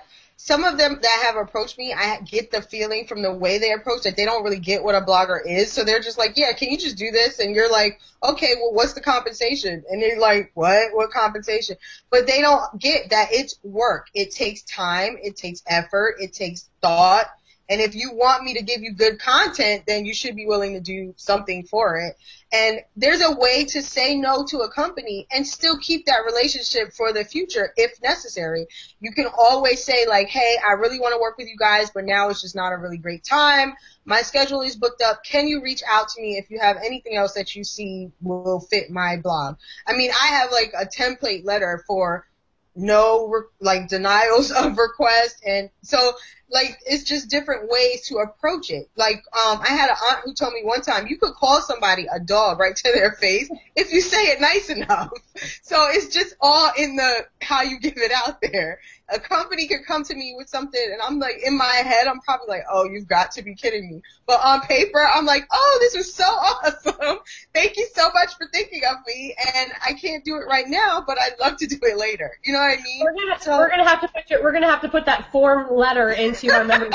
some 0.44 0.64
of 0.64 0.76
them 0.76 0.98
that 1.00 1.22
have 1.24 1.36
approached 1.36 1.78
me, 1.78 1.94
I 1.94 2.18
get 2.18 2.50
the 2.50 2.60
feeling 2.60 3.06
from 3.06 3.22
the 3.22 3.32
way 3.32 3.58
they 3.58 3.72
approach 3.72 4.02
that 4.02 4.16
they 4.16 4.24
don't 4.24 4.42
really 4.42 4.58
get 4.58 4.82
what 4.82 4.96
a 4.96 5.00
blogger 5.00 5.38
is. 5.46 5.70
So 5.70 5.84
they're 5.84 6.00
just 6.00 6.18
like, 6.18 6.36
yeah, 6.36 6.52
can 6.52 6.68
you 6.68 6.78
just 6.78 6.96
do 6.96 7.12
this? 7.12 7.38
And 7.38 7.54
you're 7.54 7.70
like, 7.70 8.00
okay, 8.24 8.54
well, 8.60 8.72
what's 8.72 8.94
the 8.94 9.00
compensation? 9.00 9.84
And 9.88 10.02
they're 10.02 10.18
like, 10.18 10.50
what? 10.54 10.92
What 10.94 11.12
compensation? 11.12 11.76
But 12.10 12.26
they 12.26 12.40
don't 12.40 12.76
get 12.80 13.10
that 13.10 13.28
it's 13.30 13.54
work. 13.62 14.08
It 14.14 14.32
takes 14.32 14.62
time. 14.62 15.16
It 15.22 15.36
takes 15.36 15.62
effort. 15.64 16.16
It 16.18 16.32
takes 16.32 16.68
thought. 16.80 17.26
And 17.68 17.80
if 17.80 17.94
you 17.94 18.12
want 18.12 18.44
me 18.44 18.54
to 18.54 18.62
give 18.62 18.82
you 18.82 18.92
good 18.92 19.18
content, 19.18 19.84
then 19.86 20.04
you 20.04 20.12
should 20.12 20.36
be 20.36 20.46
willing 20.46 20.74
to 20.74 20.80
do 20.80 21.14
something 21.16 21.64
for 21.64 21.98
it. 21.98 22.16
And 22.52 22.80
there's 22.96 23.22
a 23.22 23.34
way 23.34 23.64
to 23.66 23.80
say 23.80 24.14
no 24.14 24.44
to 24.50 24.58
a 24.58 24.70
company 24.70 25.26
and 25.32 25.46
still 25.46 25.78
keep 25.78 26.06
that 26.06 26.26
relationship 26.26 26.92
for 26.92 27.12
the 27.12 27.24
future 27.24 27.72
if 27.76 27.92
necessary. 28.02 28.66
You 29.00 29.12
can 29.12 29.26
always 29.26 29.82
say 29.82 30.06
like, 30.06 30.28
hey, 30.28 30.56
I 30.66 30.72
really 30.72 31.00
want 31.00 31.14
to 31.14 31.20
work 31.20 31.38
with 31.38 31.48
you 31.48 31.56
guys, 31.56 31.90
but 31.90 32.04
now 32.04 32.28
it's 32.28 32.42
just 32.42 32.54
not 32.54 32.72
a 32.72 32.76
really 32.76 32.98
great 32.98 33.24
time. 33.24 33.74
My 34.04 34.22
schedule 34.22 34.60
is 34.60 34.76
booked 34.76 35.00
up. 35.00 35.24
Can 35.24 35.48
you 35.48 35.62
reach 35.62 35.82
out 35.88 36.08
to 36.08 36.20
me 36.20 36.36
if 36.36 36.50
you 36.50 36.58
have 36.58 36.76
anything 36.76 37.16
else 37.16 37.34
that 37.34 37.54
you 37.54 37.64
see 37.64 38.10
will 38.20 38.60
fit 38.60 38.90
my 38.90 39.16
blog? 39.16 39.56
I 39.86 39.96
mean, 39.96 40.10
I 40.10 40.26
have 40.26 40.50
like 40.50 40.74
a 40.78 40.84
template 40.84 41.44
letter 41.44 41.82
for 41.86 42.26
no 42.74 43.44
like 43.60 43.88
denials 43.88 44.50
of 44.56 44.78
request 44.78 45.42
and 45.46 45.70
so 45.82 46.12
like 46.52 46.78
it's 46.86 47.04
just 47.04 47.30
different 47.30 47.70
ways 47.70 48.06
to 48.08 48.16
approach 48.18 48.70
it. 48.70 48.90
Like 48.96 49.16
um 49.16 49.60
I 49.62 49.68
had 49.68 49.90
an 49.90 49.96
aunt 50.10 50.20
who 50.24 50.34
told 50.34 50.52
me 50.52 50.60
one 50.62 50.82
time 50.82 51.06
you 51.06 51.18
could 51.18 51.32
call 51.34 51.60
somebody 51.62 52.06
a 52.14 52.20
dog 52.20 52.60
right 52.60 52.76
to 52.76 52.92
their 52.94 53.12
face 53.12 53.50
if 53.74 53.92
you 53.92 54.00
say 54.00 54.24
it 54.24 54.40
nice 54.40 54.70
enough. 54.70 55.10
So 55.62 55.88
it's 55.90 56.14
just 56.14 56.36
all 56.40 56.70
in 56.78 56.96
the 56.96 57.26
how 57.40 57.62
you 57.62 57.80
give 57.80 57.96
it 57.96 58.12
out 58.12 58.40
there. 58.42 58.80
A 59.12 59.20
company 59.20 59.68
could 59.68 59.84
come 59.86 60.04
to 60.04 60.14
me 60.14 60.34
with 60.36 60.48
something 60.48 60.80
and 60.80 61.00
I'm 61.02 61.18
like 61.18 61.36
in 61.44 61.56
my 61.56 61.66
head 61.66 62.06
I'm 62.06 62.20
probably 62.20 62.46
like, 62.48 62.64
"Oh, 62.70 62.84
you've 62.84 63.08
got 63.08 63.32
to 63.32 63.42
be 63.42 63.54
kidding 63.54 63.88
me." 63.90 64.02
But 64.26 64.40
on 64.44 64.62
paper, 64.62 65.00
I'm 65.00 65.26
like, 65.26 65.46
"Oh, 65.52 65.78
this 65.80 65.94
is 65.94 66.14
so 66.14 66.24
awesome. 66.24 67.18
Thank 67.54 67.76
you 67.76 67.86
so 67.94 68.08
much 68.14 68.36
for 68.36 68.46
thinking 68.52 68.82
of 68.90 68.96
me 69.06 69.34
and 69.54 69.72
I 69.84 69.92
can't 69.94 70.24
do 70.24 70.36
it 70.36 70.46
right 70.48 70.66
now, 70.68 71.04
but 71.06 71.18
I'd 71.20 71.38
love 71.40 71.56
to 71.58 71.66
do 71.66 71.78
it 71.82 71.98
later." 71.98 72.38
You 72.44 72.54
know 72.54 72.60
what 72.60 72.78
I 72.78 72.82
mean? 72.82 73.02
We're 73.04 73.12
going 73.12 73.36
to 73.36 73.42
so, 73.42 73.58
we're 73.58 73.68
to 73.68 73.84
have 73.84 74.00
to 74.00 74.08
put 74.08 74.30
your, 74.30 74.42
we're 74.42 74.52
going 74.52 74.62
to 74.62 74.70
have 74.70 74.82
to 74.82 74.88
put 74.88 75.06
that 75.06 75.30
form 75.30 75.74
letter 75.74 76.10
into 76.10 76.48
to 76.48 76.54
our 76.54 76.64
members 76.64 76.94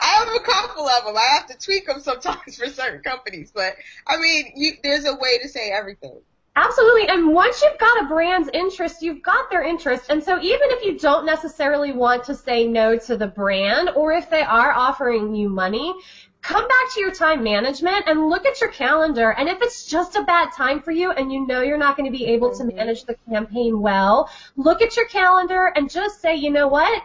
I 0.00 0.06
have 0.06 0.28
a 0.28 0.40
couple 0.40 0.88
of 0.88 1.04
them. 1.04 1.16
I 1.16 1.36
have 1.36 1.46
to 1.46 1.58
tweak 1.58 1.86
them 1.86 2.00
sometimes 2.00 2.56
for 2.58 2.66
certain 2.66 3.02
companies, 3.02 3.52
but 3.54 3.74
I 4.06 4.18
mean, 4.18 4.52
you, 4.56 4.72
there's 4.82 5.06
a 5.06 5.14
way 5.14 5.38
to 5.38 5.48
say 5.48 5.70
everything. 5.70 6.20
Absolutely. 6.56 7.08
And 7.08 7.32
once 7.32 7.62
you've 7.62 7.78
got 7.78 8.02
a 8.02 8.08
brand's 8.08 8.50
interest, 8.52 9.02
you've 9.02 9.22
got 9.22 9.50
their 9.50 9.62
interest. 9.62 10.10
And 10.10 10.22
so 10.22 10.38
even 10.40 10.70
if 10.70 10.84
you 10.84 10.98
don't 10.98 11.24
necessarily 11.24 11.92
want 11.92 12.24
to 12.24 12.34
say 12.34 12.66
no 12.66 12.98
to 12.98 13.16
the 13.16 13.28
brand, 13.28 13.90
or 13.90 14.12
if 14.12 14.28
they 14.28 14.42
are 14.42 14.72
offering 14.72 15.34
you 15.34 15.48
money, 15.48 15.94
come 16.42 16.66
back 16.66 16.92
to 16.94 17.00
your 17.00 17.12
time 17.12 17.44
management 17.44 18.04
and 18.06 18.28
look 18.28 18.46
at 18.46 18.60
your 18.60 18.70
calendar. 18.70 19.30
And 19.30 19.48
if 19.48 19.62
it's 19.62 19.86
just 19.86 20.16
a 20.16 20.22
bad 20.22 20.50
time 20.52 20.80
for 20.80 20.90
you 20.90 21.12
and 21.12 21.32
you 21.32 21.46
know 21.46 21.62
you're 21.62 21.78
not 21.78 21.96
going 21.96 22.10
to 22.10 22.16
be 22.16 22.26
able 22.26 22.50
to 22.56 22.64
mm-hmm. 22.64 22.76
manage 22.76 23.04
the 23.04 23.16
campaign 23.28 23.80
well, 23.80 24.28
look 24.56 24.82
at 24.82 24.96
your 24.96 25.06
calendar 25.06 25.72
and 25.76 25.90
just 25.90 26.20
say, 26.20 26.34
you 26.34 26.50
know 26.50 26.68
what? 26.68 27.02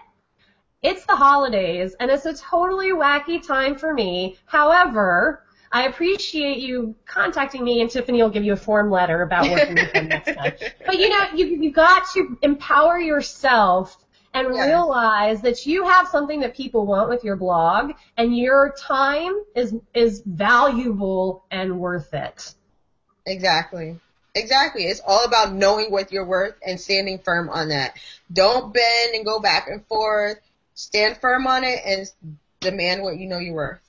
It's 0.82 1.06
the 1.06 1.16
holidays 1.16 1.96
and 2.00 2.10
it's 2.12 2.26
a 2.26 2.36
totally 2.36 2.94
wacky 2.94 3.46
time 3.46 3.76
for 3.76 3.94
me. 3.94 4.38
However, 4.46 5.45
I 5.76 5.88
appreciate 5.88 6.60
you 6.60 6.96
contacting 7.06 7.62
me, 7.62 7.82
and 7.82 7.92
Tiffany 7.92 8.24
will 8.24 8.30
give 8.30 8.46
you 8.46 8.54
a 8.54 8.56
form 8.56 8.90
letter 8.90 9.24
about 9.24 9.50
working 9.50 9.76
with 9.76 9.92
them 9.92 10.08
next 10.08 10.34
time. 10.34 10.54
But 10.86 11.00
you 11.00 11.10
know, 11.10 11.26
you 11.36 11.48
you 11.48 11.70
got 11.74 12.04
to 12.14 12.38
empower 12.44 12.98
yourself 12.98 13.98
and 14.34 14.56
yeah. 14.56 14.68
realize 14.68 15.42
that 15.42 15.66
you 15.66 15.86
have 15.86 16.08
something 16.08 16.40
that 16.40 16.56
people 16.56 16.86
want 16.86 17.10
with 17.10 17.26
your 17.26 17.36
blog 17.36 17.92
and 18.16 18.38
your 18.38 18.74
time 18.80 19.34
is 19.54 19.76
is 19.94 20.22
valuable 20.26 21.44
and 21.52 21.78
worth 21.78 22.14
it. 22.14 22.56
Exactly. 23.26 24.00
Exactly. 24.34 24.86
It's 24.86 25.02
all 25.06 25.26
about 25.26 25.52
knowing 25.52 25.92
what 25.92 26.10
you're 26.10 26.26
worth 26.26 26.56
and 26.66 26.80
standing 26.80 27.20
firm 27.20 27.50
on 27.50 27.68
that. 27.68 27.98
Don't 28.32 28.74
bend 28.74 29.14
and 29.14 29.26
go 29.26 29.42
back 29.42 29.68
and 29.68 29.86
forth. 29.88 30.40
Stand 30.74 31.18
firm 31.18 31.48
on 31.48 31.66
it 31.66 31.82
and 31.86 32.10
demand 32.62 33.02
what 33.02 33.18
you 33.18 33.28
know 33.28 33.40
you're 33.40 33.54
worth. 33.54 33.85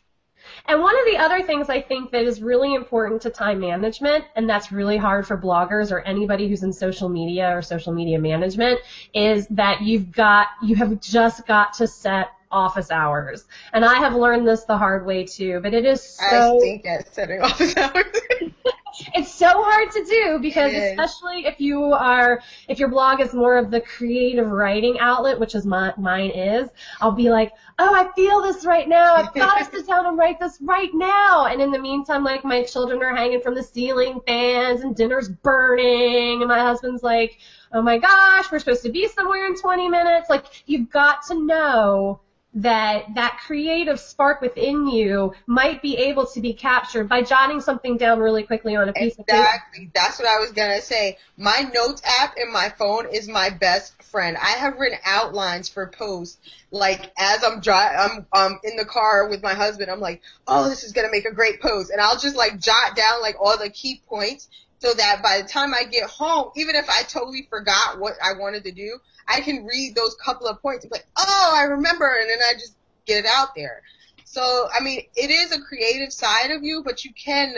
And 0.69 0.81
one 0.81 0.99
of 0.99 1.05
the 1.07 1.17
other 1.17 1.43
things 1.43 1.69
I 1.69 1.81
think 1.81 2.11
that 2.11 2.25
is 2.25 2.43
really 2.43 2.75
important 2.75 3.23
to 3.23 3.31
time 3.31 3.61
management, 3.61 4.25
and 4.35 4.49
that's 4.49 4.73
really 4.73 4.97
hard 4.97 5.27
for 5.27 5.37
bloggers 5.37 5.93
or 5.93 6.01
anybody 6.01 6.49
who's 6.49 6.63
in 6.63 6.73
social 6.73 7.09
media 7.09 7.57
or 7.57 7.63
social 7.63 7.93
media 7.93 8.19
management, 8.19 8.81
is 9.15 9.47
that 9.49 9.83
you've 9.83 10.11
got, 10.11 10.49
you 10.63 10.75
have 10.77 11.01
just 11.01 11.47
got 11.47 11.73
to 11.75 11.87
set 11.87 12.29
office 12.51 12.91
hours. 12.91 13.45
And 13.73 13.85
I 13.85 13.95
have 13.97 14.15
learned 14.15 14.47
this 14.47 14.65
the 14.65 14.77
hard 14.77 15.07
way 15.07 15.25
too, 15.25 15.61
but 15.63 15.75
it 15.75 15.85
is 15.85 16.03
so. 16.03 16.57
I 16.57 16.59
stink 16.59 16.87
at 16.87 17.15
setting 17.15 17.41
office 17.41 17.77
hours. 17.77 18.07
it's 19.15 19.33
so 19.33 19.47
hard 19.47 19.91
to 19.91 20.05
do 20.05 20.39
because 20.41 20.73
especially 20.73 21.47
if 21.47 21.61
you 21.61 21.83
are 21.93 22.41
if 22.69 22.79
your 22.79 22.89
blog 22.89 23.21
is 23.21 23.35
more 23.35 23.57
of 23.57 23.71
the 23.71 23.81
creative 23.81 24.49
writing 24.49 24.99
outlet 24.99 25.39
which 25.39 25.55
is 25.55 25.67
my, 25.67 25.93
mine 25.97 26.31
is 26.31 26.69
i'll 27.01 27.13
be 27.13 27.31
like 27.31 27.53
oh 27.79 27.95
i 27.95 28.11
feel 28.15 28.41
this 28.43 28.65
right 28.65 28.89
now. 28.89 29.15
I've 29.15 29.33
got 29.35 29.59
to 29.59 29.65
sit 29.65 29.87
down 29.87 30.07
and 30.07 30.19
write 30.19 30.39
this 30.39 30.59
right 30.61 30.91
now. 30.93 31.47
And 31.47 31.61
in 31.61 31.71
the 31.71 31.79
meantime 31.79 32.25
like 32.25 32.45
my 32.45 32.63
children 32.63 33.03
are 33.03 33.15
hanging 33.15 33.41
from 33.41 33.55
the 33.55 33.63
ceiling 33.63 34.21
fans 34.27 34.83
and 34.83 34.95
dinner's 34.95 35.29
burning. 35.29 36.41
And 36.41 36.49
my 36.49 36.61
husband's 36.61 37.03
like 37.03 37.39
oh 37.73 37.83
my 37.83 37.99
gosh 37.99 38.51
we're 38.51 38.59
supposed 38.59 38.83
to 38.83 38.91
be 38.91 39.09
somewhere 39.09 39.47
in 39.47 39.57
20 39.57 39.89
minutes. 39.89 40.31
Like 40.31 40.47
you've 40.67 40.91
got 40.91 41.23
to 41.29 41.47
know 41.47 42.21
that 42.57 43.15
that 43.15 43.39
creative 43.47 44.01
spark 44.01 44.41
within 44.41 44.89
you 44.89 45.35
might 45.47 45.83
be 45.83 45.97
able 45.99 46.27
to 46.27 46.41
be 46.41 46.55
captured 46.55 47.07
by 47.07 47.21
jotting 47.21 47.61
something 47.61 47.99
down 47.99 48.19
really 48.19 48.43
quickly 48.43 48.75
on 48.75 48.89
a 48.89 48.95
piece 48.95 49.13
exactly. 49.13 49.23
of 49.23 49.27
paper. 49.27 49.43
Exactly. 49.43 49.91
That's 49.95 50.19
what 50.19 50.27
I 50.27 50.39
was 50.39 50.53
gonna 50.53 50.81
say. 50.81 51.19
My 51.37 51.71
notes 51.75 52.01
app 52.21 52.37
in 52.39 52.51
my 52.51 52.71
phone 52.71 53.09
is 53.13 53.29
my 53.29 53.51
best 53.51 54.03
friend. 54.05 54.39
I 54.39 54.53
have 54.53 54.79
written 54.79 54.99
outlines 55.05 55.69
for 55.69 55.87
posts 55.87 56.39
like 56.71 57.13
as 57.19 57.45
I'm 57.45 57.61
driving, 57.61 57.99
I'm 57.99 58.27
um 58.33 58.61
in 58.65 58.77
the 58.77 58.87
car 58.87 59.29
with 59.29 59.43
my 59.43 59.53
husband. 59.53 59.91
I'm 59.91 60.01
like, 60.01 60.23
oh, 60.49 60.69
this 60.69 60.83
is 60.83 60.93
gonna 60.93 61.11
make 61.13 61.27
a 61.27 61.35
great 61.35 61.61
post, 61.61 61.91
and 61.91 62.01
I'll 62.01 62.19
just 62.19 62.37
like 62.37 62.59
jot 62.59 62.97
down 62.97 63.21
like 63.21 63.37
all 63.39 63.59
the 63.59 63.69
key 63.69 64.01
points 64.09 64.49
so 64.79 64.93
that 64.93 65.23
by 65.23 65.41
the 65.41 65.49
time 65.49 65.73
I 65.75 65.85
get 65.85 66.09
home, 66.09 66.51
even 66.57 66.75
if 66.75 66.89
I 66.89 67.03
totally 67.03 67.47
forgot 67.49 67.99
what 67.99 68.15
I 68.23 68.39
wanted 68.39 68.65
to 68.65 68.73
do, 68.73 68.99
I 69.27 69.41
can 69.41 69.65
read 69.65 69.95
those 69.95 70.15
couple 70.17 70.47
of 70.47 70.61
points 70.61 70.85
and 70.85 70.93
be 70.93 70.99
like, 70.99 71.07
oh, 71.17 71.53
I 71.55 71.63
remember, 71.65 72.07
and 72.21 72.29
then 72.29 72.39
I 72.49 72.55
just 72.55 72.77
get 73.07 73.25
it 73.25 73.27
out 73.27 73.55
there. 73.55 73.83
So, 74.25 74.69
I 74.73 74.83
mean, 74.83 75.03
it 75.15 75.31
is 75.31 75.53
a 75.53 75.61
creative 75.61 76.13
side 76.13 76.51
of 76.51 76.63
you, 76.63 76.83
but 76.85 77.05
you 77.05 77.13
can 77.13 77.55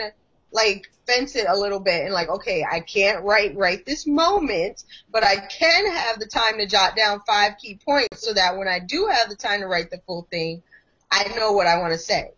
like 0.51 0.89
fence 1.05 1.35
it 1.35 1.45
a 1.47 1.55
little 1.55 1.79
bit 1.79 2.03
and 2.05 2.13
like, 2.13 2.29
okay, 2.29 2.65
I 2.69 2.79
can't 2.79 3.23
write 3.23 3.55
right 3.55 3.85
this 3.85 4.07
moment, 4.07 4.83
but 5.11 5.23
I 5.23 5.35
can 5.35 5.91
have 5.91 6.19
the 6.19 6.25
time 6.25 6.57
to 6.57 6.65
jot 6.65 6.95
down 6.95 7.21
five 7.27 7.57
key 7.57 7.79
points 7.83 8.25
so 8.25 8.33
that 8.33 8.57
when 8.57 8.67
I 8.67 8.79
do 8.79 9.07
have 9.11 9.29
the 9.29 9.35
time 9.35 9.61
to 9.61 9.67
write 9.67 9.91
the 9.91 10.01
full 10.07 10.27
thing, 10.31 10.63
I 11.11 11.31
know 11.35 11.51
what 11.51 11.67
I 11.67 11.79
want 11.79 11.93
to 11.93 11.99
say. 11.99 12.31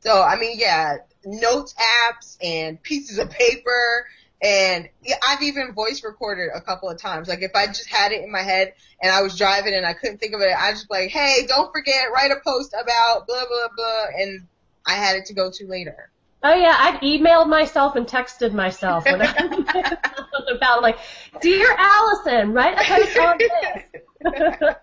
So, 0.00 0.22
I 0.22 0.38
mean, 0.38 0.58
yeah, 0.58 0.98
notes 1.24 1.74
apps 1.74 2.36
and 2.42 2.82
pieces 2.82 3.18
of 3.18 3.30
paper 3.30 4.06
and 4.42 4.88
I've 5.26 5.42
even 5.42 5.72
voice 5.72 6.04
recorded 6.04 6.50
a 6.54 6.60
couple 6.60 6.88
of 6.88 6.98
times. 6.98 7.28
Like 7.28 7.42
if 7.42 7.52
I 7.54 7.66
just 7.66 7.88
had 7.88 8.12
it 8.12 8.22
in 8.22 8.30
my 8.30 8.42
head 8.42 8.74
and 9.02 9.12
I 9.12 9.22
was 9.22 9.36
driving 9.36 9.74
and 9.74 9.84
I 9.84 9.94
couldn't 9.94 10.18
think 10.18 10.34
of 10.34 10.40
it, 10.40 10.52
I 10.56 10.70
just 10.72 10.90
like, 10.90 11.10
hey, 11.10 11.44
don't 11.46 11.72
forget, 11.72 12.12
write 12.14 12.30
a 12.30 12.36
post 12.44 12.72
about 12.72 13.26
blah 13.26 13.44
blah 13.48 13.68
blah, 13.76 14.04
and 14.16 14.46
I 14.86 14.94
had 14.94 15.16
it 15.16 15.26
to 15.26 15.34
go 15.34 15.50
to 15.50 15.66
later. 15.66 16.10
Oh 16.42 16.54
yeah, 16.54 16.76
I've 16.78 17.00
emailed 17.00 17.48
myself 17.48 17.96
and 17.96 18.06
texted 18.06 18.52
myself 18.52 19.04
about 20.56 20.82
like, 20.82 20.98
dear 21.40 21.74
Allison, 21.76 22.52
write 22.52 22.78
a 22.78 22.84
post 22.84 23.18
on 23.18 23.38
this. 23.38 23.82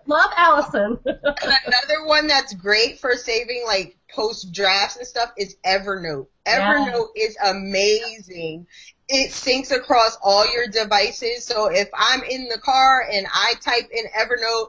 Love 0.06 0.30
Allison. 0.36 0.98
Another 1.04 2.04
one 2.04 2.26
that's 2.26 2.52
great 2.52 2.98
for 2.98 3.14
saving 3.14 3.64
like 3.66 3.96
post 4.14 4.52
drafts 4.52 4.96
and 4.96 5.06
stuff 5.06 5.32
is 5.38 5.56
Evernote. 5.64 6.26
Evernote 6.46 7.08
yeah. 7.14 7.24
is 7.24 7.36
amazing. 7.42 8.66
It 9.08 9.30
syncs 9.30 9.70
across 9.70 10.18
all 10.22 10.50
your 10.52 10.66
devices. 10.66 11.44
So 11.44 11.66
if 11.66 11.88
I'm 11.94 12.22
in 12.24 12.48
the 12.48 12.58
car 12.58 13.06
and 13.10 13.26
I 13.32 13.54
type 13.60 13.88
in 13.92 14.04
Evernote 14.06 14.68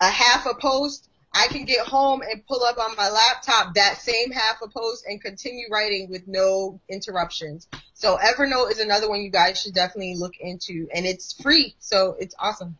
a 0.00 0.08
half 0.08 0.46
a 0.46 0.54
post, 0.54 1.08
I 1.34 1.46
can 1.48 1.64
get 1.64 1.86
home 1.86 2.20
and 2.22 2.46
pull 2.46 2.62
up 2.62 2.78
on 2.78 2.94
my 2.96 3.08
laptop 3.08 3.74
that 3.74 3.98
same 3.98 4.30
half 4.30 4.60
a 4.62 4.68
post 4.68 5.06
and 5.06 5.20
continue 5.20 5.66
writing 5.70 6.10
with 6.10 6.28
no 6.28 6.80
interruptions. 6.88 7.66
So 7.94 8.18
Evernote 8.18 8.70
is 8.70 8.80
another 8.80 9.08
one 9.08 9.22
you 9.22 9.30
guys 9.30 9.60
should 9.60 9.74
definitely 9.74 10.16
look 10.16 10.34
into 10.38 10.88
and 10.94 11.06
it's 11.06 11.32
free. 11.32 11.74
So 11.78 12.16
it's 12.18 12.34
awesome. 12.38 12.76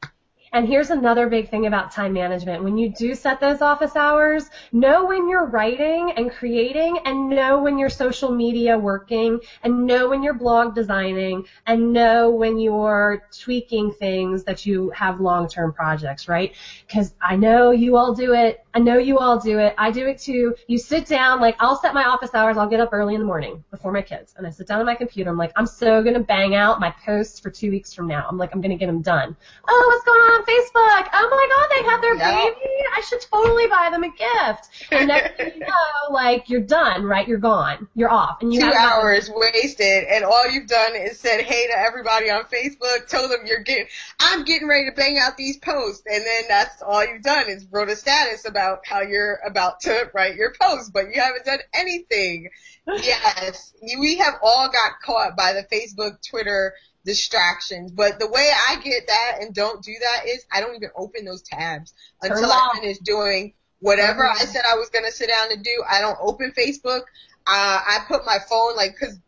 And 0.55 0.69
here's 0.69 0.91
another 0.91 1.31
big 1.31 1.49
thing 1.49 1.65
about 1.65 1.93
time 1.93 2.13
management. 2.13 2.63
When 2.63 2.77
you 2.77 2.93
do 2.93 3.15
set 3.15 3.41
those 3.41 3.63
office 3.63 3.97
hours, 3.97 4.51
know 4.71 5.07
when 5.07 5.27
you're 5.27 5.47
writing 5.47 6.13
and 6.19 6.31
creating 6.31 6.99
and 7.07 7.31
know 7.31 7.59
when 7.63 7.79
you're 7.79 7.89
social 7.89 8.31
media 8.31 8.77
working 8.77 9.41
and 9.63 9.87
know 9.87 10.09
when 10.09 10.23
you're 10.23 10.35
blog 10.35 10.75
designing 10.75 11.47
and 11.67 11.95
know 11.95 12.31
when 12.31 12.59
you're 12.59 13.23
tweaking 13.31 13.93
things 13.93 14.45
that 14.45 14.67
you 14.67 14.91
have 14.91 15.21
long-term 15.21 15.73
projects, 15.73 16.29
right? 16.29 16.55
Cause 16.87 17.15
I 17.23 17.35
know 17.37 17.71
you 17.71 17.97
all 17.97 18.13
do 18.13 18.35
it. 18.35 18.59
I 18.75 18.79
know 18.79 18.99
you 18.99 19.19
all 19.19 19.39
do 19.39 19.59
it. 19.59 19.75
I 19.79 19.91
do 19.91 20.07
it 20.07 20.19
too. 20.19 20.55
You 20.67 20.77
sit 20.77 21.07
down, 21.07 21.41
like 21.41 21.57
I'll 21.61 21.77
set 21.77 21.95
my 21.95 22.05
office 22.05 22.35
hours. 22.35 22.59
I'll 22.59 22.67
get 22.69 22.81
up 22.81 22.91
early 22.93 23.15
in 23.15 23.21
the 23.21 23.27
morning 23.27 23.65
before 23.71 23.93
my 23.93 24.03
kids 24.03 24.35
and 24.37 24.47
I 24.47 24.51
sit 24.51 24.67
down 24.67 24.81
on 24.81 24.87
my 24.87 24.95
computer. 24.95 25.31
I'm 25.31 25.39
like, 25.39 25.53
I'm 25.57 25.67
so 25.67 26.03
going 26.03 26.15
to 26.15 26.21
bang 26.21 26.55
out 26.55 26.79
my 26.79 26.93
posts 27.07 27.41
for 27.41 27.49
two 27.49 27.71
weeks 27.71 27.95
from 27.95 28.07
now. 28.07 28.27
I'm 28.29 28.37
like, 28.37 28.51
I'm 28.55 28.61
going 28.61 28.71
to 28.71 28.77
get 28.77 28.87
them 28.87 29.01
done. 29.01 29.35
Oh, 29.67 29.85
what's 29.89 30.05
going 30.05 30.21
on? 30.21 30.42
Facebook. 30.43 31.09
Oh 31.13 31.29
my 31.31 31.49
God, 31.51 31.69
they 31.71 31.91
have 31.91 32.01
their 32.01 32.17
yep. 32.17 32.57
baby. 32.57 32.71
I 32.97 33.01
should 33.01 33.21
totally 33.21 33.67
buy 33.69 33.89
them 33.91 34.05
a 34.05 34.09
gift. 34.09 34.69
And 34.91 35.09
next 35.09 35.37
thing 35.37 35.53
you 35.55 35.61
know, 35.67 36.13
like 36.13 36.49
you're 36.49 36.61
done, 36.61 37.05
right? 37.05 37.27
You're 37.27 37.39
gone. 37.39 37.89
You're 37.95 38.11
off. 38.11 38.43
And 38.43 38.53
you 38.53 38.61
two 38.61 38.73
hours 38.73 39.31
wasted, 39.33 40.05
and 40.05 40.25
all 40.25 40.51
you've 40.51 40.67
done 40.67 40.95
is 40.95 41.19
said 41.19 41.41
hey 41.43 41.67
to 41.69 41.79
everybody 41.79 42.31
on 42.31 42.45
Facebook. 42.45 43.09
Told 43.09 43.31
them 43.31 43.41
you're 43.47 43.63
getting, 43.63 43.87
I'm 44.21 44.45
getting 44.45 44.69
ready 44.69 44.91
to 44.91 44.97
bang 44.97 45.19
out 45.19 45.37
these 45.37 45.57
posts, 45.59 46.03
and 46.07 46.25
then 46.25 46.43
that's 46.49 46.83
all 46.83 47.05
you've 47.05 47.23
done 47.23 47.49
is 47.49 47.67
wrote 47.71 47.89
a 47.89 47.97
status 47.97 48.47
about 48.47 48.87
how 48.87 49.03
you're 49.03 49.39
about 49.47 49.81
to 49.81 50.11
write 50.15 50.37
your 50.37 50.53
post, 50.61 50.93
but 50.93 51.07
you 51.15 51.21
haven't 51.21 51.45
done 51.45 51.61
anything. 51.75 52.51
yes, 52.87 53.73
we 53.99 54.17
have 54.17 54.35
all 54.43 54.69
got 54.69 55.01
caught 55.05 55.37
by 55.37 55.53
the 55.53 55.65
Facebook, 55.65 56.19
Twitter 56.29 56.75
distractions. 57.05 57.93
But 57.93 58.19
the 58.19 58.29
way 58.29 58.51
I 58.69 58.81
get 58.81 59.07
that 59.07 59.39
and 59.41 59.55
don't 59.55 59.83
do 59.83 59.93
that 60.01 60.29
is 60.29 60.45
I 60.53 60.61
don't 60.61 60.75
even 60.75 60.91
open 60.97 61.25
those 61.25 61.43
tabs 61.43 61.95
until 62.21 62.51
I 62.51 62.71
finish 62.81 62.99
doing 62.99 63.55
whatever 63.81 64.25
I 64.25 64.37
said 64.37 64.63
I 64.67 64.77
was 64.77 64.91
going 64.91 65.05
to 65.05 65.13
sit 65.13 65.29
down 65.29 65.53
and 65.53 65.63
do. 65.65 65.83
I 65.89 66.01
don't 66.01 66.19
open 66.21 66.53
Facebook. 66.57 67.03
Uh, 67.45 67.81
I 67.87 67.99
put 68.07 68.25
my 68.25 68.39
phone 68.49 68.77
like, 68.77 68.97
cause 68.99 69.19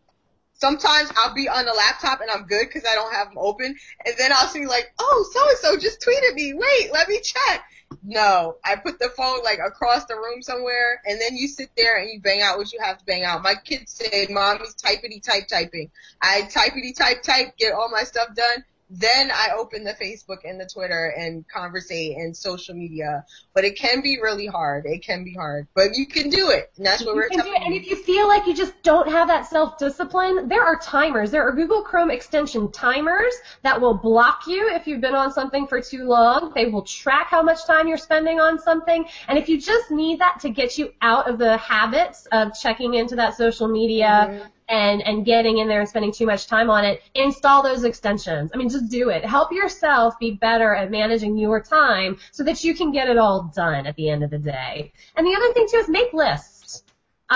sometimes 0.64 1.10
I'll 1.16 1.34
be 1.34 1.46
on 1.46 1.66
the 1.66 1.72
laptop 1.72 2.22
and 2.22 2.30
I'm 2.30 2.46
good 2.46 2.66
because 2.66 2.88
I 2.90 2.94
don't 2.94 3.12
have 3.12 3.28
them 3.28 3.38
open. 3.38 3.76
And 4.06 4.14
then 4.16 4.32
I'll 4.32 4.48
see 4.48 4.66
like, 4.66 4.94
oh, 4.98 5.28
so 5.30 5.48
and 5.48 5.58
so 5.58 5.76
just 5.76 6.00
tweeted 6.00 6.34
me. 6.34 6.54
Wait, 6.54 6.90
let 6.90 7.06
me 7.06 7.20
check. 7.20 7.64
No, 8.02 8.56
I 8.64 8.76
put 8.76 8.98
the 8.98 9.10
phone 9.10 9.44
like 9.44 9.58
across 9.64 10.06
the 10.06 10.16
room 10.16 10.42
somewhere, 10.42 11.00
and 11.06 11.20
then 11.20 11.36
you 11.36 11.46
sit 11.46 11.70
there 11.76 11.98
and 11.98 12.10
you 12.10 12.20
bang 12.20 12.42
out 12.42 12.58
what 12.58 12.72
you 12.72 12.80
have 12.82 12.98
to 12.98 13.04
bang 13.04 13.24
out. 13.24 13.42
My 13.42 13.54
kids 13.54 13.92
say, 13.92 14.26
"Mommy's 14.30 14.74
typity 14.74 15.22
type 15.22 15.46
typing." 15.46 15.90
I 16.20 16.42
typity 16.42 16.96
type 16.96 17.22
type, 17.22 17.56
get 17.56 17.72
all 17.72 17.90
my 17.90 18.02
stuff 18.02 18.34
done, 18.34 18.64
then 18.96 19.30
I 19.32 19.48
open 19.58 19.82
the 19.82 19.94
Facebook 19.94 20.38
and 20.44 20.60
the 20.60 20.66
Twitter 20.66 21.12
and 21.16 21.44
conversate 21.48 22.16
and 22.16 22.36
social 22.36 22.74
media. 22.74 23.24
But 23.52 23.64
it 23.64 23.76
can 23.76 24.02
be 24.02 24.18
really 24.22 24.46
hard. 24.46 24.86
It 24.86 25.04
can 25.04 25.24
be 25.24 25.34
hard. 25.34 25.66
But 25.74 25.96
you 25.96 26.06
can 26.06 26.30
do 26.30 26.50
it. 26.50 26.70
And 26.76 26.86
that's 26.86 27.04
what 27.04 27.14
you 27.14 27.16
we're 27.16 27.28
telling 27.28 27.62
And 27.64 27.74
if 27.74 27.88
you 27.88 27.96
feel 27.96 28.28
like 28.28 28.46
you 28.46 28.54
just 28.54 28.80
don't 28.82 29.10
have 29.10 29.28
that 29.28 29.46
self-discipline, 29.46 30.48
there 30.48 30.64
are 30.64 30.78
timers. 30.78 31.30
There 31.30 31.46
are 31.46 31.52
Google 31.52 31.82
Chrome 31.82 32.10
extension 32.10 32.70
timers 32.70 33.34
that 33.62 33.80
will 33.80 33.94
block 33.94 34.46
you 34.46 34.70
if 34.70 34.86
you've 34.86 35.00
been 35.00 35.14
on 35.14 35.32
something 35.32 35.66
for 35.66 35.80
too 35.80 36.04
long. 36.04 36.52
They 36.54 36.66
will 36.66 36.82
track 36.82 37.26
how 37.28 37.42
much 37.42 37.66
time 37.66 37.88
you're 37.88 37.96
spending 37.96 38.40
on 38.40 38.60
something. 38.60 39.04
And 39.26 39.38
if 39.38 39.48
you 39.48 39.60
just 39.60 39.90
need 39.90 40.20
that 40.20 40.40
to 40.40 40.50
get 40.50 40.78
you 40.78 40.92
out 41.02 41.28
of 41.28 41.38
the 41.38 41.56
habits 41.56 42.26
of 42.30 42.52
checking 42.58 42.94
into 42.94 43.16
that 43.16 43.36
social 43.36 43.68
media, 43.68 44.28
mm-hmm 44.28 44.48
and 44.68 45.02
and 45.02 45.24
getting 45.24 45.58
in 45.58 45.68
there 45.68 45.80
and 45.80 45.88
spending 45.88 46.12
too 46.12 46.26
much 46.26 46.46
time 46.46 46.70
on 46.70 46.84
it, 46.84 47.02
install 47.14 47.62
those 47.62 47.84
extensions. 47.84 48.50
I 48.54 48.56
mean, 48.56 48.68
just 48.68 48.88
do 48.88 49.10
it. 49.10 49.24
Help 49.24 49.52
yourself 49.52 50.18
be 50.18 50.32
better 50.32 50.74
at 50.74 50.90
managing 50.90 51.36
your 51.36 51.60
time 51.60 52.18
so 52.32 52.42
that 52.44 52.64
you 52.64 52.74
can 52.74 52.92
get 52.92 53.08
it 53.08 53.18
all 53.18 53.52
done 53.54 53.86
at 53.86 53.96
the 53.96 54.08
end 54.08 54.24
of 54.24 54.30
the 54.30 54.38
day. 54.38 54.92
And 55.16 55.26
the 55.26 55.34
other 55.34 55.52
thing 55.52 55.66
too 55.70 55.78
is 55.78 55.88
make 55.88 56.12
lists. 56.12 56.53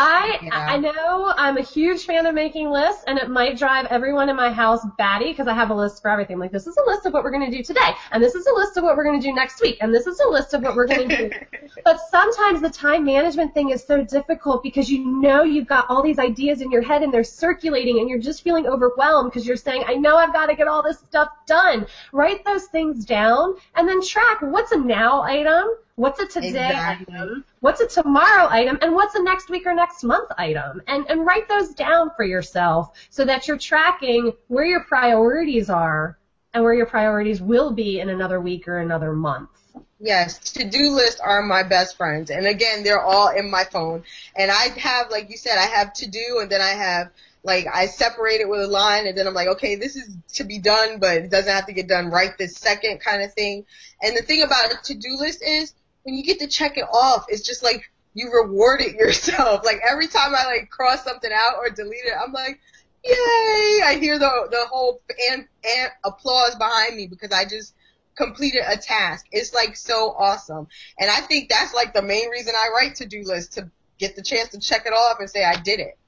I 0.00 0.38
yeah. 0.42 0.54
I 0.54 0.78
know 0.78 1.32
I'm 1.36 1.56
a 1.56 1.62
huge 1.62 2.04
fan 2.04 2.24
of 2.26 2.32
making 2.32 2.70
lists, 2.70 3.02
and 3.08 3.18
it 3.18 3.28
might 3.28 3.58
drive 3.58 3.86
everyone 3.86 4.28
in 4.28 4.36
my 4.36 4.52
house 4.52 4.80
batty 4.96 5.30
because 5.30 5.48
I 5.48 5.54
have 5.54 5.70
a 5.70 5.74
list 5.74 6.02
for 6.02 6.08
everything. 6.08 6.38
Like 6.38 6.52
this 6.52 6.68
is 6.68 6.76
a 6.76 6.88
list 6.88 7.04
of 7.04 7.12
what 7.12 7.24
we're 7.24 7.32
going 7.32 7.50
to 7.50 7.56
do 7.56 7.64
today, 7.64 7.90
and 8.12 8.22
this 8.22 8.36
is 8.36 8.46
a 8.46 8.54
list 8.54 8.76
of 8.76 8.84
what 8.84 8.96
we're 8.96 9.02
going 9.02 9.20
to 9.20 9.26
do 9.26 9.34
next 9.34 9.60
week, 9.60 9.78
and 9.80 9.92
this 9.92 10.06
is 10.06 10.20
a 10.20 10.28
list 10.28 10.54
of 10.54 10.62
what 10.62 10.76
we're 10.76 10.86
going 10.86 11.08
to 11.08 11.28
do. 11.28 11.30
but 11.84 11.98
sometimes 12.10 12.60
the 12.60 12.70
time 12.70 13.04
management 13.04 13.54
thing 13.54 13.70
is 13.70 13.84
so 13.84 14.04
difficult 14.04 14.62
because 14.62 14.88
you 14.88 15.04
know 15.04 15.42
you've 15.42 15.66
got 15.66 15.86
all 15.88 16.00
these 16.00 16.20
ideas 16.20 16.60
in 16.60 16.70
your 16.70 16.82
head 16.82 17.02
and 17.02 17.12
they're 17.12 17.24
circulating, 17.24 17.98
and 17.98 18.08
you're 18.08 18.20
just 18.20 18.44
feeling 18.44 18.68
overwhelmed 18.68 19.32
because 19.32 19.48
you're 19.48 19.56
saying, 19.56 19.82
I 19.88 19.94
know 19.94 20.16
I've 20.16 20.32
got 20.32 20.46
to 20.46 20.54
get 20.54 20.68
all 20.68 20.84
this 20.84 21.00
stuff 21.00 21.30
done. 21.46 21.86
Write 22.12 22.44
those 22.44 22.66
things 22.66 23.04
down, 23.04 23.56
and 23.74 23.88
then 23.88 24.00
track 24.00 24.42
what's 24.42 24.70
a 24.70 24.78
now 24.78 25.22
item 25.22 25.66
What's 25.98 26.20
a 26.20 26.26
today 26.28 26.50
exactly. 26.50 27.12
item? 27.12 27.44
What's 27.58 27.80
a 27.80 27.88
tomorrow 27.88 28.46
item? 28.48 28.78
And 28.82 28.94
what's 28.94 29.16
a 29.16 29.22
next 29.24 29.50
week 29.50 29.66
or 29.66 29.74
next 29.74 30.04
month 30.04 30.30
item? 30.38 30.80
And, 30.86 31.04
and 31.10 31.26
write 31.26 31.48
those 31.48 31.70
down 31.70 32.12
for 32.16 32.24
yourself 32.24 32.96
so 33.10 33.24
that 33.24 33.48
you're 33.48 33.58
tracking 33.58 34.32
where 34.46 34.64
your 34.64 34.84
priorities 34.84 35.68
are 35.68 36.16
and 36.54 36.62
where 36.62 36.72
your 36.72 36.86
priorities 36.86 37.42
will 37.42 37.72
be 37.72 37.98
in 37.98 38.10
another 38.10 38.40
week 38.40 38.68
or 38.68 38.78
another 38.78 39.12
month. 39.12 39.50
Yes, 39.98 40.38
to-do 40.52 40.92
lists 40.92 41.18
are 41.18 41.42
my 41.42 41.64
best 41.64 41.96
friends. 41.96 42.30
And 42.30 42.46
again, 42.46 42.84
they're 42.84 43.02
all 43.02 43.36
in 43.36 43.50
my 43.50 43.64
phone. 43.64 44.04
And 44.36 44.52
I 44.52 44.68
have, 44.78 45.10
like 45.10 45.30
you 45.30 45.36
said, 45.36 45.58
I 45.58 45.66
have 45.66 45.92
to-do 45.94 46.38
and 46.40 46.48
then 46.48 46.60
I 46.60 46.74
have 46.74 47.10
like 47.42 47.66
I 47.72 47.86
separate 47.86 48.40
it 48.40 48.48
with 48.48 48.60
a 48.60 48.68
line 48.68 49.08
and 49.08 49.18
then 49.18 49.26
I'm 49.26 49.34
like, 49.34 49.48
okay, 49.48 49.74
this 49.74 49.96
is 49.96 50.16
to 50.34 50.44
be 50.44 50.60
done, 50.60 51.00
but 51.00 51.16
it 51.16 51.30
doesn't 51.30 51.52
have 51.52 51.66
to 51.66 51.72
get 51.72 51.88
done 51.88 52.10
right 52.10 52.38
this 52.38 52.56
second 52.56 53.00
kind 53.00 53.22
of 53.22 53.32
thing. 53.32 53.66
And 54.00 54.16
the 54.16 54.22
thing 54.22 54.42
about 54.42 54.72
a 54.72 54.78
to-do 54.84 55.16
list 55.18 55.42
is 55.42 55.74
when 56.08 56.16
you 56.16 56.22
get 56.22 56.38
to 56.38 56.46
check 56.46 56.78
it 56.78 56.86
off, 56.90 57.26
it's 57.28 57.42
just 57.42 57.62
like 57.62 57.82
you 58.14 58.32
reward 58.32 58.80
it 58.80 58.96
yourself. 58.98 59.62
Like 59.62 59.80
every 59.86 60.08
time 60.08 60.34
I 60.34 60.46
like 60.46 60.70
cross 60.70 61.04
something 61.04 61.30
out 61.30 61.56
or 61.58 61.68
delete 61.68 62.06
it, 62.06 62.14
I'm 62.18 62.32
like, 62.32 62.58
yay! 63.04 63.82
I 63.84 63.98
hear 64.00 64.18
the 64.18 64.48
the 64.50 64.66
whole 64.70 65.02
and, 65.30 65.46
and 65.64 65.92
applause 66.02 66.54
behind 66.54 66.96
me 66.96 67.08
because 67.08 67.30
I 67.30 67.44
just 67.44 67.74
completed 68.16 68.62
a 68.66 68.78
task. 68.78 69.26
It's 69.32 69.52
like 69.52 69.76
so 69.76 70.14
awesome. 70.18 70.66
And 70.98 71.10
I 71.10 71.20
think 71.20 71.50
that's 71.50 71.74
like 71.74 71.92
the 71.92 72.00
main 72.00 72.30
reason 72.30 72.54
I 72.56 72.70
write 72.74 72.94
to 72.96 73.06
do 73.06 73.22
lists 73.22 73.56
to 73.56 73.70
get 73.98 74.16
the 74.16 74.22
chance 74.22 74.48
to 74.50 74.60
check 74.60 74.86
it 74.86 74.94
off 74.94 75.20
and 75.20 75.28
say 75.28 75.44
I 75.44 75.60
did 75.60 75.78
it. 75.78 75.98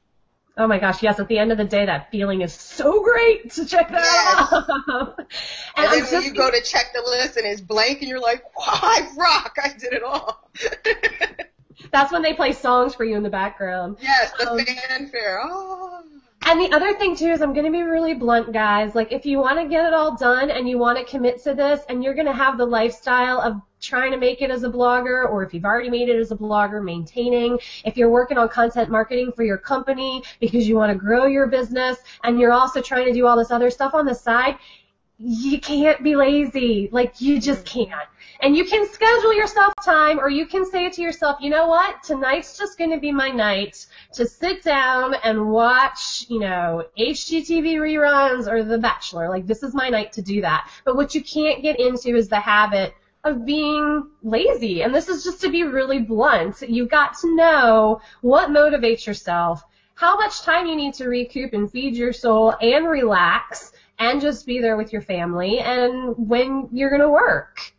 Oh 0.61 0.67
my 0.67 0.79
gosh, 0.79 1.03
yes, 1.03 1.19
at 1.19 1.27
the 1.27 1.39
end 1.39 1.53
of 1.53 1.57
the 1.57 1.65
day, 1.65 1.87
that 1.87 2.11
feeling 2.11 2.43
is 2.43 2.53
so 2.53 3.03
great 3.03 3.51
to 3.53 3.65
check 3.65 3.89
that 3.89 4.03
yes. 4.03 4.53
off. 4.53 5.15
and, 5.19 5.27
and 5.79 5.91
then 5.91 6.05
when 6.13 6.23
you 6.23 6.35
go 6.35 6.51
to 6.51 6.61
check 6.61 6.93
the 6.93 7.01
list 7.01 7.39
and 7.39 7.47
it's 7.47 7.63
blank 7.63 8.03
and 8.03 8.11
you're 8.11 8.21
like, 8.21 8.45
wow, 8.59 8.79
I 8.83 9.09
rock, 9.17 9.57
I 9.65 9.69
did 9.69 9.95
it 9.95 10.03
all. 10.03 10.51
That's 11.93 12.13
when 12.13 12.21
they 12.21 12.35
play 12.35 12.53
songs 12.53 12.95
for 12.95 13.05
you 13.05 13.17
in 13.17 13.23
the 13.23 13.31
background. 13.31 13.97
Yes, 14.03 14.33
the 14.39 14.51
um, 14.51 14.59
fanfare. 14.59 15.41
Oh. 15.43 16.03
And 16.47 16.59
the 16.61 16.75
other 16.75 16.95
thing 16.95 17.15
too 17.15 17.27
is 17.27 17.43
I'm 17.43 17.53
going 17.53 17.67
to 17.67 17.71
be 17.71 17.83
really 17.83 18.15
blunt, 18.15 18.53
guys. 18.53 18.95
Like 18.95 19.13
if 19.13 19.27
you 19.27 19.39
want 19.39 19.59
to 19.61 19.69
get 19.69 19.85
it 19.85 19.93
all 19.93 20.17
done 20.17 20.51
and 20.51 20.69
you 20.69 20.79
want 20.79 20.99
to 20.99 21.05
commit 21.05 21.43
to 21.45 21.55
this 21.55 21.81
and 21.89 22.03
you're 22.03 22.15
going 22.15 22.27
to 22.27 22.33
have 22.33 22.57
the 22.57 22.65
lifestyle 22.65 23.41
of 23.41 23.61
trying 23.81 24.11
to 24.13 24.17
make 24.17 24.43
it 24.43 24.51
as 24.51 24.63
a 24.63 24.69
blogger 24.69 25.29
or 25.29 25.43
if 25.43 25.55
you've 25.55 25.65
already 25.65 25.91
made 25.91 26.09
it 26.09 26.19
as 26.19 26.31
a 26.33 26.37
blogger, 26.37 26.83
maintaining, 26.83 27.59
if 27.85 27.97
you're 27.97 28.11
working 28.11 28.39
on 28.39 28.49
content 28.49 28.91
marketing 28.91 29.33
for 29.33 29.43
your 29.43 29.59
company 29.59 30.23
because 30.41 30.67
you 30.69 30.77
want 30.77 30.93
to 30.93 30.99
grow 30.99 31.27
your 31.27 31.47
business 31.47 31.99
and 32.25 32.39
you're 32.39 32.53
also 32.53 32.81
trying 32.81 33.07
to 33.07 33.13
do 33.13 33.27
all 33.27 33.37
this 33.37 33.51
other 33.51 33.71
stuff 33.71 33.95
on 33.95 34.07
the 34.07 34.15
side, 34.15 34.57
you 35.19 35.61
can't 35.61 36.03
be 36.03 36.17
lazy. 36.17 36.89
Like 36.91 37.21
you 37.21 37.41
just 37.41 37.67
can't. 37.67 38.09
And 38.43 38.57
you 38.57 38.65
can 38.65 38.89
schedule 38.89 39.35
yourself 39.35 39.75
time 39.85 40.19
or 40.19 40.31
you 40.31 40.47
can 40.47 40.65
say 40.65 40.89
to 40.89 41.03
yourself, 41.03 41.39
you 41.41 41.51
know 41.51 41.67
what? 41.67 42.03
Tonight's 42.03 42.57
just 42.57 42.79
going 42.79 42.91
to 42.91 42.99
be 42.99 43.13
my 43.13 43.29
night 43.29 43.87
to 44.15 44.27
sit 44.27 44.63
down 44.63 45.15
and 45.23 45.51
watch, 45.51 46.25
you 46.29 46.41
know, 46.41 46.85
HGTV 46.99 47.75
reruns 47.75 48.51
or 48.51 48.63
The 48.63 48.79
Bachelor. 48.79 49.29
Like 49.29 49.47
this 49.47 49.63
is 49.63 49.75
my 49.75 49.91
night 49.91 50.13
to 50.13 50.23
do 50.23 50.41
that. 50.41 50.71
But 50.87 50.97
what 50.97 51.15
you 51.15 51.23
can't 51.23 51.63
get 51.63 51.79
into 51.79 52.17
is 52.17 52.29
the 52.29 52.41
habit 52.41 52.95
of 53.25 53.45
being 53.45 54.09
lazy. 54.23 54.83
And 54.83 54.95
this 54.95 55.09
is 55.11 55.23
just 55.23 55.43
to 55.43 55.51
be 55.51 55.65
really 55.65 55.99
blunt. 55.99 56.63
You've 56.63 56.89
got 56.89 57.19
to 57.19 57.37
know 57.37 58.01
what 58.23 58.49
motivates 58.49 59.07
yourself, 59.07 59.63
how 59.95 60.17
much 60.17 60.41
time 60.41 60.67
you 60.67 60.77
need 60.77 60.95
to 60.95 61.09
recoup 61.09 61.53
and 61.53 61.71
feed 61.71 61.95
your 61.95 62.15
soul 62.15 62.55
and 62.63 62.89
relax 62.89 63.73
and 63.99 64.23
just 64.23 64.47
be 64.47 64.61
there 64.61 64.79
with 64.79 64.95
your 64.95 65.03
family 65.03 65.59
and 65.59 66.15
when 66.17 66.71
you're 66.73 66.89
going 66.89 67.03
to 67.03 67.11
work. 67.11 67.75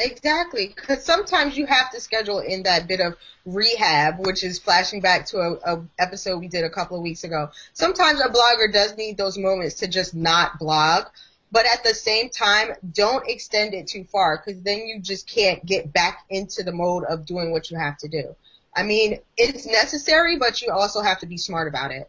Exactly, 0.00 0.72
because 0.74 1.04
sometimes 1.04 1.56
you 1.56 1.66
have 1.66 1.90
to 1.90 2.00
schedule 2.00 2.38
in 2.38 2.62
that 2.62 2.86
bit 2.86 3.00
of 3.00 3.16
rehab, 3.44 4.24
which 4.24 4.44
is 4.44 4.60
flashing 4.60 5.00
back 5.00 5.26
to 5.26 5.38
a, 5.38 5.74
a, 5.74 5.82
episode 5.98 6.38
we 6.38 6.46
did 6.46 6.64
a 6.64 6.70
couple 6.70 6.96
of 6.96 7.02
weeks 7.02 7.24
ago. 7.24 7.50
Sometimes 7.72 8.20
a 8.20 8.28
blogger 8.28 8.72
does 8.72 8.96
need 8.96 9.16
those 9.16 9.36
moments 9.36 9.74
to 9.76 9.88
just 9.88 10.14
not 10.14 10.56
blog, 10.60 11.06
but 11.50 11.66
at 11.66 11.82
the 11.82 11.94
same 11.94 12.30
time, 12.30 12.74
don't 12.92 13.28
extend 13.28 13.74
it 13.74 13.88
too 13.88 14.04
far, 14.04 14.36
because 14.36 14.62
then 14.62 14.86
you 14.86 15.00
just 15.00 15.26
can't 15.26 15.66
get 15.66 15.92
back 15.92 16.24
into 16.30 16.62
the 16.62 16.72
mode 16.72 17.02
of 17.02 17.26
doing 17.26 17.50
what 17.50 17.68
you 17.68 17.76
have 17.76 17.98
to 17.98 18.08
do. 18.08 18.36
I 18.76 18.84
mean, 18.84 19.18
it's 19.36 19.66
necessary, 19.66 20.38
but 20.38 20.62
you 20.62 20.70
also 20.70 21.02
have 21.02 21.18
to 21.20 21.26
be 21.26 21.38
smart 21.38 21.66
about 21.66 21.90
it. 21.90 22.08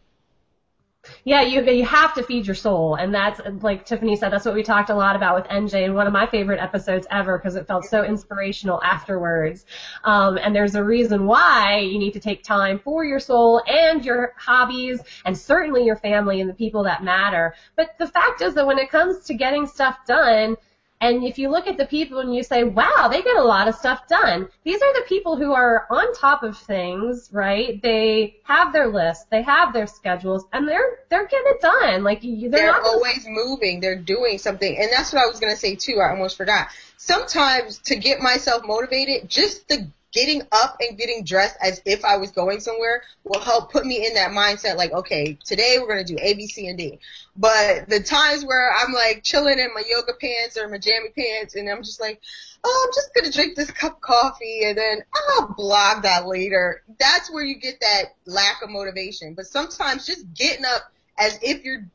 Yeah, 1.24 1.40
you 1.42 1.62
you 1.62 1.84
have 1.86 2.12
to 2.14 2.22
feed 2.22 2.46
your 2.46 2.54
soul, 2.54 2.94
and 2.94 3.14
that's 3.14 3.40
like 3.62 3.86
Tiffany 3.86 4.16
said. 4.16 4.30
That's 4.30 4.44
what 4.44 4.54
we 4.54 4.62
talked 4.62 4.90
a 4.90 4.94
lot 4.94 5.16
about 5.16 5.34
with 5.34 5.46
NJ, 5.46 5.86
and 5.86 5.94
one 5.94 6.06
of 6.06 6.12
my 6.12 6.26
favorite 6.26 6.60
episodes 6.60 7.06
ever 7.10 7.38
because 7.38 7.56
it 7.56 7.66
felt 7.66 7.86
so 7.86 8.04
inspirational 8.04 8.82
afterwards. 8.82 9.64
Um, 10.04 10.36
and 10.36 10.54
there's 10.54 10.74
a 10.74 10.84
reason 10.84 11.24
why 11.24 11.78
you 11.78 11.98
need 11.98 12.12
to 12.12 12.20
take 12.20 12.42
time 12.42 12.78
for 12.78 13.02
your 13.02 13.18
soul 13.18 13.62
and 13.66 14.04
your 14.04 14.34
hobbies, 14.36 15.00
and 15.24 15.36
certainly 15.36 15.84
your 15.84 15.96
family 15.96 16.40
and 16.42 16.50
the 16.50 16.54
people 16.54 16.82
that 16.84 17.02
matter. 17.02 17.54
But 17.76 17.96
the 17.98 18.06
fact 18.06 18.42
is 18.42 18.52
that 18.54 18.66
when 18.66 18.78
it 18.78 18.90
comes 18.90 19.24
to 19.24 19.34
getting 19.34 19.66
stuff 19.66 19.96
done, 20.06 20.56
and 21.00 21.24
if 21.24 21.38
you 21.38 21.48
look 21.48 21.66
at 21.66 21.78
the 21.78 21.86
people 21.86 22.18
and 22.18 22.34
you 22.34 22.42
say, 22.42 22.62
wow, 22.62 23.08
they 23.10 23.22
get 23.22 23.36
a 23.36 23.42
lot 23.42 23.68
of 23.68 23.74
stuff 23.74 24.06
done. 24.06 24.48
These 24.64 24.82
are 24.82 24.92
the 24.94 25.06
people 25.08 25.36
who 25.36 25.52
are 25.52 25.86
on 25.88 26.12
top 26.14 26.42
of 26.42 26.58
things, 26.58 27.30
right? 27.32 27.80
They 27.80 28.36
have 28.44 28.74
their 28.74 28.88
lists, 28.88 29.24
they 29.30 29.42
have 29.42 29.72
their 29.72 29.86
schedules, 29.86 30.44
and 30.52 30.68
they're 30.68 30.98
they're 31.08 31.26
getting 31.26 31.52
it 31.52 31.60
done. 31.62 32.04
Like 32.04 32.20
they're, 32.20 32.50
they're 32.50 32.82
always 32.82 33.26
moving, 33.26 33.80
they're 33.80 33.96
doing 33.96 34.36
something, 34.36 34.76
and 34.78 34.90
that's 34.92 35.12
what 35.12 35.22
I 35.22 35.26
was 35.26 35.40
gonna 35.40 35.56
say 35.56 35.74
too. 35.74 36.00
I 36.00 36.10
almost 36.10 36.36
forgot. 36.36 36.68
Sometimes 36.98 37.78
to 37.86 37.96
get 37.96 38.20
myself 38.20 38.62
motivated, 38.66 39.28
just 39.30 39.68
the 39.68 39.90
getting 40.12 40.42
up 40.52 40.76
and 40.80 40.98
getting 40.98 41.24
dressed 41.24 41.56
as 41.62 41.80
if 41.84 42.04
I 42.04 42.16
was 42.16 42.30
going 42.32 42.60
somewhere 42.60 43.02
will 43.24 43.40
help 43.40 43.72
put 43.72 43.86
me 43.86 44.06
in 44.06 44.14
that 44.14 44.32
mindset 44.32 44.76
like, 44.76 44.92
okay, 44.92 45.38
today 45.44 45.76
we're 45.78 45.88
going 45.88 46.04
to 46.04 46.14
do 46.14 46.18
A, 46.20 46.34
B, 46.34 46.46
C, 46.46 46.66
and 46.66 46.76
D. 46.76 46.98
But 47.36 47.88
the 47.88 48.00
times 48.00 48.44
where 48.44 48.72
I'm 48.72 48.92
like 48.92 49.22
chilling 49.22 49.58
in 49.58 49.72
my 49.74 49.82
yoga 49.86 50.12
pants 50.20 50.58
or 50.58 50.68
my 50.68 50.78
jammy 50.78 51.10
pants 51.10 51.54
and 51.54 51.68
I'm 51.68 51.82
just 51.82 52.00
like, 52.00 52.20
oh, 52.64 52.86
I'm 52.86 52.94
just 52.94 53.14
going 53.14 53.30
to 53.30 53.36
drink 53.36 53.56
this 53.56 53.70
cup 53.70 53.96
of 53.96 54.00
coffee 54.00 54.62
and 54.64 54.76
then 54.76 55.02
I'll 55.14 55.54
blog 55.54 56.02
that 56.02 56.26
later. 56.26 56.82
That's 56.98 57.30
where 57.32 57.44
you 57.44 57.58
get 57.58 57.80
that 57.80 58.14
lack 58.26 58.62
of 58.62 58.70
motivation. 58.70 59.34
But 59.34 59.46
sometimes 59.46 60.06
just 60.06 60.32
getting 60.34 60.64
up 60.64 60.92
as 61.18 61.38
if 61.42 61.64
you're 61.64 61.86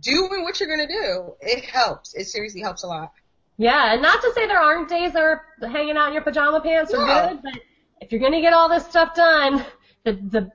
doing 0.00 0.42
what 0.42 0.58
you're 0.58 0.74
going 0.74 0.86
to 0.86 0.92
do, 0.92 1.34
it 1.40 1.64
helps. 1.64 2.14
It 2.14 2.26
seriously 2.26 2.60
helps 2.60 2.82
a 2.82 2.86
lot. 2.86 3.12
Yeah, 3.60 3.92
and 3.92 4.00
not 4.00 4.22
to 4.22 4.32
say 4.34 4.46
there 4.46 4.58
aren't 4.58 4.88
days 4.88 5.12
that 5.12 5.22
are 5.22 5.42
hanging 5.68 5.98
out 5.98 6.06
in 6.06 6.14
your 6.14 6.22
pajama 6.22 6.62
pants 6.62 6.94
are 6.94 7.06
yeah. 7.06 7.28
good, 7.28 7.42
but 7.42 7.52
if 8.00 8.10
you're 8.10 8.20
gonna 8.20 8.40
get 8.40 8.54
all 8.54 8.70
this 8.70 8.86
stuff 8.86 9.14
done, 9.14 9.62
the 10.04 10.12
the 10.12 10.50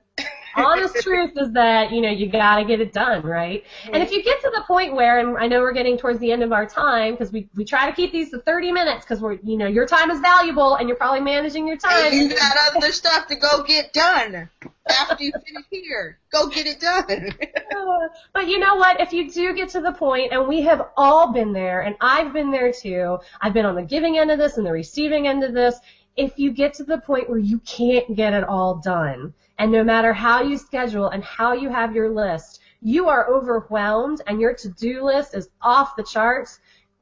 honest 0.56 0.96
truth 1.02 1.32
is 1.36 1.52
that 1.52 1.92
you 1.92 2.00
know 2.00 2.10
you 2.10 2.28
got 2.28 2.56
to 2.56 2.64
get 2.64 2.80
it 2.80 2.92
done, 2.92 3.22
right? 3.22 3.64
Mm-hmm. 3.64 3.94
And 3.94 4.02
if 4.02 4.10
you 4.10 4.22
get 4.22 4.40
to 4.42 4.50
the 4.54 4.62
point 4.66 4.94
where, 4.94 5.18
and 5.18 5.36
I 5.36 5.46
know 5.46 5.60
we're 5.60 5.72
getting 5.72 5.98
towards 5.98 6.18
the 6.18 6.32
end 6.32 6.42
of 6.42 6.52
our 6.52 6.66
time 6.66 7.14
because 7.14 7.32
we 7.32 7.48
we 7.54 7.64
try 7.64 7.88
to 7.88 7.94
keep 7.94 8.12
these 8.12 8.30
to 8.30 8.38
30 8.38 8.72
minutes 8.72 9.04
because 9.04 9.20
we're 9.20 9.38
you 9.42 9.56
know 9.56 9.66
your 9.66 9.86
time 9.86 10.10
is 10.10 10.20
valuable 10.20 10.76
and 10.76 10.88
you're 10.88 10.96
probably 10.96 11.20
managing 11.20 11.66
your 11.66 11.76
time. 11.76 12.12
And 12.12 12.14
you 12.14 12.36
got 12.36 12.56
other 12.74 12.92
stuff 12.92 13.26
to 13.28 13.36
go 13.36 13.62
get 13.62 13.92
done 13.92 14.48
after 14.88 15.24
you 15.24 15.32
finish 15.32 15.64
here. 15.70 16.18
Go 16.32 16.48
get 16.48 16.66
it 16.66 16.80
done. 16.80 17.34
but 18.32 18.48
you 18.48 18.58
know 18.58 18.76
what? 18.76 19.00
If 19.00 19.12
you 19.12 19.30
do 19.30 19.54
get 19.54 19.70
to 19.70 19.80
the 19.80 19.92
point, 19.92 20.32
and 20.32 20.46
we 20.46 20.62
have 20.62 20.88
all 20.96 21.32
been 21.32 21.52
there, 21.52 21.80
and 21.80 21.96
I've 22.00 22.32
been 22.32 22.50
there 22.50 22.72
too. 22.72 23.18
I've 23.40 23.52
been 23.52 23.66
on 23.66 23.74
the 23.74 23.82
giving 23.82 24.18
end 24.18 24.30
of 24.30 24.38
this 24.38 24.56
and 24.56 24.66
the 24.66 24.72
receiving 24.72 25.26
end 25.26 25.44
of 25.44 25.54
this. 25.54 25.76
If 26.16 26.38
you 26.38 26.50
get 26.50 26.72
to 26.74 26.84
the 26.84 26.98
point 26.98 27.28
where 27.28 27.38
you 27.38 27.58
can't 27.60 28.16
get 28.16 28.32
it 28.32 28.44
all 28.44 28.76
done, 28.76 29.34
and 29.58 29.70
no 29.70 29.84
matter 29.84 30.12
how 30.12 30.42
you 30.42 30.56
schedule 30.56 31.08
and 31.08 31.22
how 31.22 31.52
you 31.52 31.68
have 31.68 31.94
your 31.94 32.10
list, 32.10 32.60
you 32.80 33.08
are 33.08 33.28
overwhelmed 33.28 34.22
and 34.26 34.40
your 34.40 34.54
to-do 34.54 35.04
list 35.04 35.34
is 35.34 35.48
off 35.60 35.96
the 35.96 36.02
charts, 36.02 36.60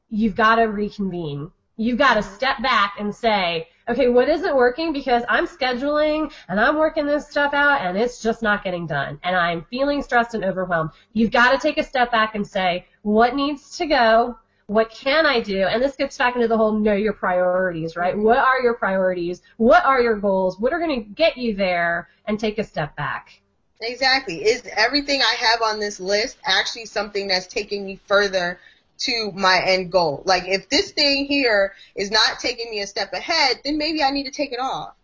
you've 0.08 0.34
got 0.34 0.56
to 0.56 0.64
reconvene. 0.64 1.50
You've 1.76 1.98
got 1.98 2.14
to 2.14 2.22
step 2.22 2.62
back 2.62 2.94
and 2.98 3.14
say, 3.14 3.68
okay, 3.88 4.08
what 4.08 4.28
isn't 4.28 4.54
working 4.56 4.92
because 4.92 5.24
I'm 5.28 5.46
scheduling 5.46 6.32
and 6.48 6.60
I'm 6.60 6.76
working 6.76 7.06
this 7.06 7.28
stuff 7.28 7.52
out 7.52 7.82
and 7.82 7.98
it's 7.98 8.22
just 8.22 8.42
not 8.42 8.64
getting 8.64 8.86
done 8.86 9.18
and 9.22 9.36
I'm 9.36 9.64
feeling 9.70 10.02
stressed 10.02 10.34
and 10.34 10.44
overwhelmed. 10.44 10.90
You've 11.12 11.32
got 11.32 11.52
to 11.52 11.58
take 11.58 11.78
a 11.78 11.84
step 11.84 12.10
back 12.10 12.34
and 12.34 12.46
say, 12.46 12.86
what 13.02 13.34
needs 13.34 13.76
to 13.78 13.86
go? 13.86 14.38
What 14.66 14.90
can 14.90 15.26
I 15.26 15.40
do? 15.40 15.64
And 15.64 15.82
this 15.82 15.96
gets 15.96 16.16
back 16.16 16.34
into 16.36 16.48
the 16.48 16.56
whole 16.56 16.72
know 16.72 16.94
your 16.94 17.12
priorities, 17.12 17.96
right? 17.96 18.16
What 18.16 18.38
are 18.38 18.60
your 18.62 18.74
priorities? 18.74 19.42
What 19.58 19.84
are 19.84 20.00
your 20.00 20.16
goals? 20.16 20.58
What 20.58 20.72
are 20.72 20.78
going 20.78 21.04
to 21.04 21.08
get 21.10 21.36
you 21.36 21.54
there? 21.54 22.08
And 22.26 22.40
take 22.40 22.58
a 22.58 22.64
step 22.64 22.96
back. 22.96 23.40
Exactly. 23.80 24.44
Is 24.44 24.62
everything 24.76 25.20
I 25.20 25.34
have 25.34 25.60
on 25.62 25.78
this 25.78 26.00
list 26.00 26.38
actually 26.44 26.86
something 26.86 27.28
that's 27.28 27.46
taking 27.46 27.84
me 27.84 28.00
further 28.06 28.58
to 29.00 29.32
my 29.34 29.62
end 29.62 29.92
goal? 29.92 30.22
Like 30.24 30.44
if 30.46 30.70
this 30.70 30.92
thing 30.92 31.26
here 31.26 31.74
is 31.94 32.10
not 32.10 32.38
taking 32.40 32.70
me 32.70 32.80
a 32.80 32.86
step 32.86 33.12
ahead, 33.12 33.60
then 33.64 33.76
maybe 33.76 34.02
I 34.02 34.10
need 34.10 34.24
to 34.24 34.30
take 34.30 34.52
it 34.52 34.60
off. 34.60 34.94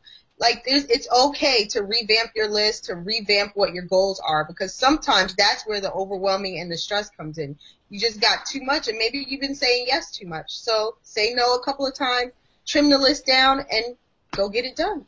Like 0.40 0.62
it's 0.64 1.06
okay 1.12 1.66
to 1.66 1.82
revamp 1.82 2.30
your 2.34 2.48
list, 2.48 2.86
to 2.86 2.94
revamp 2.94 3.52
what 3.56 3.74
your 3.74 3.84
goals 3.84 4.22
are, 4.26 4.46
because 4.46 4.74
sometimes 4.74 5.34
that's 5.34 5.66
where 5.66 5.82
the 5.82 5.92
overwhelming 5.92 6.58
and 6.58 6.72
the 6.72 6.78
stress 6.78 7.10
comes 7.10 7.36
in. 7.36 7.58
You 7.90 8.00
just 8.00 8.22
got 8.22 8.46
too 8.46 8.62
much, 8.62 8.88
and 8.88 8.96
maybe 8.96 9.26
you've 9.28 9.42
been 9.42 9.54
saying 9.54 9.84
yes 9.86 10.10
too 10.10 10.26
much. 10.26 10.46
So 10.58 10.96
say 11.02 11.34
no 11.34 11.56
a 11.56 11.62
couple 11.62 11.86
of 11.86 11.94
times, 11.94 12.32
trim 12.64 12.88
the 12.88 12.96
list 12.96 13.26
down, 13.26 13.66
and 13.70 13.96
go 14.30 14.48
get 14.48 14.64
it 14.64 14.76
done. 14.76 15.04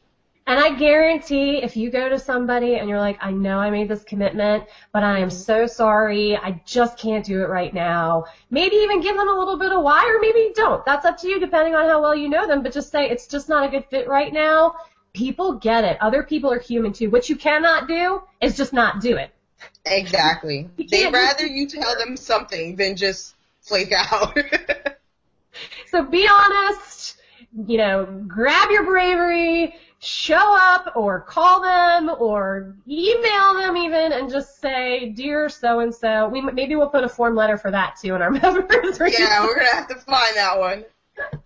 And 0.46 0.58
I 0.58 0.74
guarantee 0.74 1.62
if 1.62 1.76
you 1.76 1.88
go 1.88 2.08
to 2.08 2.18
somebody 2.18 2.74
and 2.74 2.88
you're 2.88 2.98
like, 2.98 3.16
I 3.22 3.30
know 3.30 3.58
I 3.58 3.70
made 3.70 3.88
this 3.88 4.02
commitment, 4.02 4.64
but 4.92 5.04
I 5.04 5.20
am 5.20 5.30
so 5.30 5.66
sorry, 5.66 6.36
I 6.36 6.60
just 6.66 6.98
can't 6.98 7.24
do 7.24 7.42
it 7.42 7.48
right 7.48 7.72
now. 7.72 8.24
Maybe 8.50 8.76
even 8.76 9.00
give 9.00 9.16
them 9.16 9.28
a 9.28 9.38
little 9.38 9.56
bit 9.56 9.72
of 9.72 9.82
why, 9.82 10.04
or 10.04 10.20
maybe 10.20 10.52
don't. 10.54 10.84
That's 10.84 11.06
up 11.06 11.16
to 11.18 11.28
you 11.28 11.38
depending 11.38 11.76
on 11.76 11.88
how 11.88 12.02
well 12.02 12.16
you 12.16 12.28
know 12.28 12.46
them, 12.46 12.62
but 12.62 12.72
just 12.72 12.90
say 12.90 13.08
it's 13.08 13.28
just 13.28 13.48
not 13.48 13.64
a 13.64 13.70
good 13.70 13.86
fit 13.86 14.08
right 14.08 14.32
now 14.32 14.74
people 15.12 15.54
get 15.54 15.84
it. 15.84 15.98
Other 16.00 16.22
people 16.22 16.50
are 16.52 16.58
human 16.58 16.92
too. 16.92 17.10
What 17.10 17.28
you 17.28 17.36
cannot 17.36 17.88
do 17.88 18.22
is 18.40 18.56
just 18.56 18.72
not 18.72 19.00
do 19.00 19.16
it. 19.16 19.30
Exactly. 19.84 20.68
They'd 20.90 21.12
rather 21.12 21.46
you 21.46 21.66
tell 21.66 21.96
them 21.96 22.16
something 22.16 22.76
than 22.76 22.96
just 22.96 23.34
flake 23.60 23.92
out. 23.92 24.36
so 25.86 26.02
be 26.04 26.28
honest, 26.28 27.16
you 27.66 27.76
know, 27.76 28.06
grab 28.26 28.70
your 28.70 28.84
bravery, 28.84 29.74
show 29.98 30.56
up 30.56 30.92
or 30.96 31.20
call 31.20 31.62
them 31.62 32.10
or 32.18 32.74
email 32.88 33.54
them 33.54 33.76
even 33.76 34.12
and 34.12 34.30
just 34.30 34.60
say, 34.60 35.10
dear 35.10 35.48
so 35.48 35.80
and 35.80 35.94
so. 35.94 36.28
We 36.28 36.40
maybe 36.40 36.74
we'll 36.74 36.88
put 36.88 37.04
a 37.04 37.08
form 37.08 37.34
letter 37.34 37.56
for 37.56 37.70
that 37.70 37.96
too 38.00 38.14
in 38.14 38.22
our 38.22 38.30
members. 38.30 38.98
Yeah, 38.98 39.44
we're 39.44 39.56
gonna 39.56 39.74
have 39.74 39.88
to 39.88 39.96
find 39.96 40.36
that 40.36 40.58
one. 40.58 40.84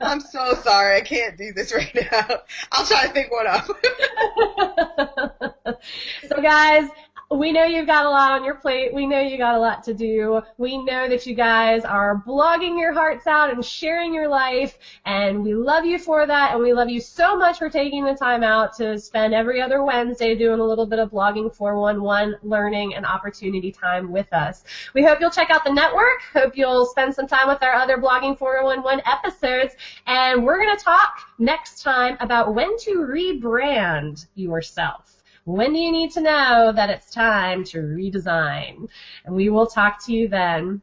I'm 0.00 0.20
so 0.20 0.55
sorry. 0.55 0.96
I 0.96 1.00
can't 1.00 1.37
do 1.37 1.52
this 1.52 1.72
right 1.72 1.94
now. 1.94 2.40
I'll 2.72 2.87
try 2.87 3.07
to 3.07 3.12
think 3.12 3.33
one 3.33 3.46
up. 3.46 3.66
so 6.29 6.40
guys, 6.40 6.88
we 7.31 7.53
know 7.53 7.65
you've 7.65 7.89
got 7.89 8.07
a 8.07 8.11
lot 8.11 8.31
on 8.33 8.45
your 8.45 8.55
plate. 8.55 8.95
We 8.95 9.05
know 9.07 9.21
you 9.21 9.37
got 9.37 9.57
a 9.57 9.59
lot 9.59 9.83
to 9.85 9.95
do. 9.95 10.43
We 10.59 10.79
know 10.79 11.09
that 11.09 11.27
you 11.27 11.35
guys 11.35 11.85
are 11.85 12.23
blogging 12.25 12.79
your 12.79 12.93
hearts 12.93 13.27
out 13.27 13.53
and 13.53 13.65
sharing 13.65 14.15
your 14.15 14.29
life, 14.29 14.79
and 15.05 15.43
we 15.43 15.55
love 15.55 15.85
you 15.85 15.99
for 15.99 16.25
that, 16.25 16.53
and 16.53 16.62
we 16.62 16.73
love 16.73 16.89
you 16.89 17.01
so 17.01 17.37
much 17.37 17.59
for 17.59 17.69
taking 17.69 18.05
the 18.05 18.15
time 18.15 18.45
out 18.45 18.77
to 18.77 18.99
spend 18.99 19.35
every 19.35 19.61
other 19.61 19.83
Wednesday 19.83 20.37
doing 20.37 20.61
a 20.61 20.65
little 20.65 20.87
bit 20.87 21.01
of 21.01 21.11
blogging 21.11 21.53
411 21.53 22.37
learning 22.43 22.95
and 22.95 23.05
opportunity 23.05 23.73
time 23.73 24.12
with 24.12 24.33
us. 24.33 24.62
We 24.95 25.03
hope 25.03 25.19
you'll 25.21 25.31
check 25.31 25.51
out 25.51 25.65
the 25.65 25.73
network. 25.73 26.23
Hope 26.33 26.57
you'll 26.57 26.87
spend 26.87 27.12
some 27.15 27.27
time 27.27 27.49
with 27.49 27.62
our 27.62 27.75
other 27.75 27.99
blogging 27.99 28.39
411 28.39 29.03
episodes, 29.05 29.75
and 30.07 30.45
we're 30.45 30.62
going 30.65 30.77
to 30.77 30.85
talk 30.85 31.19
next 31.39 31.83
time 31.83 32.17
about 32.21 32.55
when 32.55 32.79
to 32.79 32.99
rebrand 32.99 34.27
yourself. 34.37 35.15
When 35.47 35.73
do 35.73 35.79
you 35.79 35.93
need 35.93 36.11
to 36.11 36.21
know 36.21 36.73
that 36.75 36.91
it's 36.91 37.09
time 37.09 37.63
to 37.67 37.79
redesign? 37.79 38.89
And 39.25 39.37
we 39.37 39.49
will 39.49 39.69
talk 39.69 40.05
to 40.07 40.13
you 40.13 40.27
then. 40.27 40.83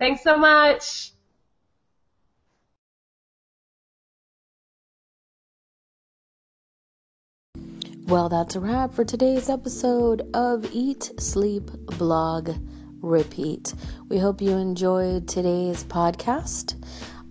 Thanks 0.00 0.24
so 0.24 0.36
much. 0.36 1.12
Well, 8.08 8.28
that's 8.28 8.56
a 8.56 8.60
wrap 8.60 8.92
for 8.94 9.04
today's 9.04 9.48
episode 9.48 10.28
of 10.34 10.68
Eat, 10.72 11.12
Sleep, 11.20 11.70
Blog, 11.96 12.50
Repeat. 13.00 13.74
We 14.08 14.18
hope 14.18 14.42
you 14.42 14.56
enjoyed 14.56 15.28
today's 15.28 15.84
podcast 15.84 16.74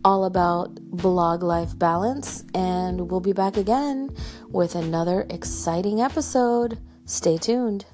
all 0.03 0.25
about 0.25 0.75
blog 0.75 1.43
life 1.43 1.77
balance, 1.77 2.43
and 2.53 3.09
we'll 3.09 3.19
be 3.19 3.33
back 3.33 3.57
again 3.57 4.15
with 4.49 4.75
another 4.75 5.25
exciting 5.29 6.01
episode. 6.01 6.79
Stay 7.05 7.38
tuned. 7.38 7.85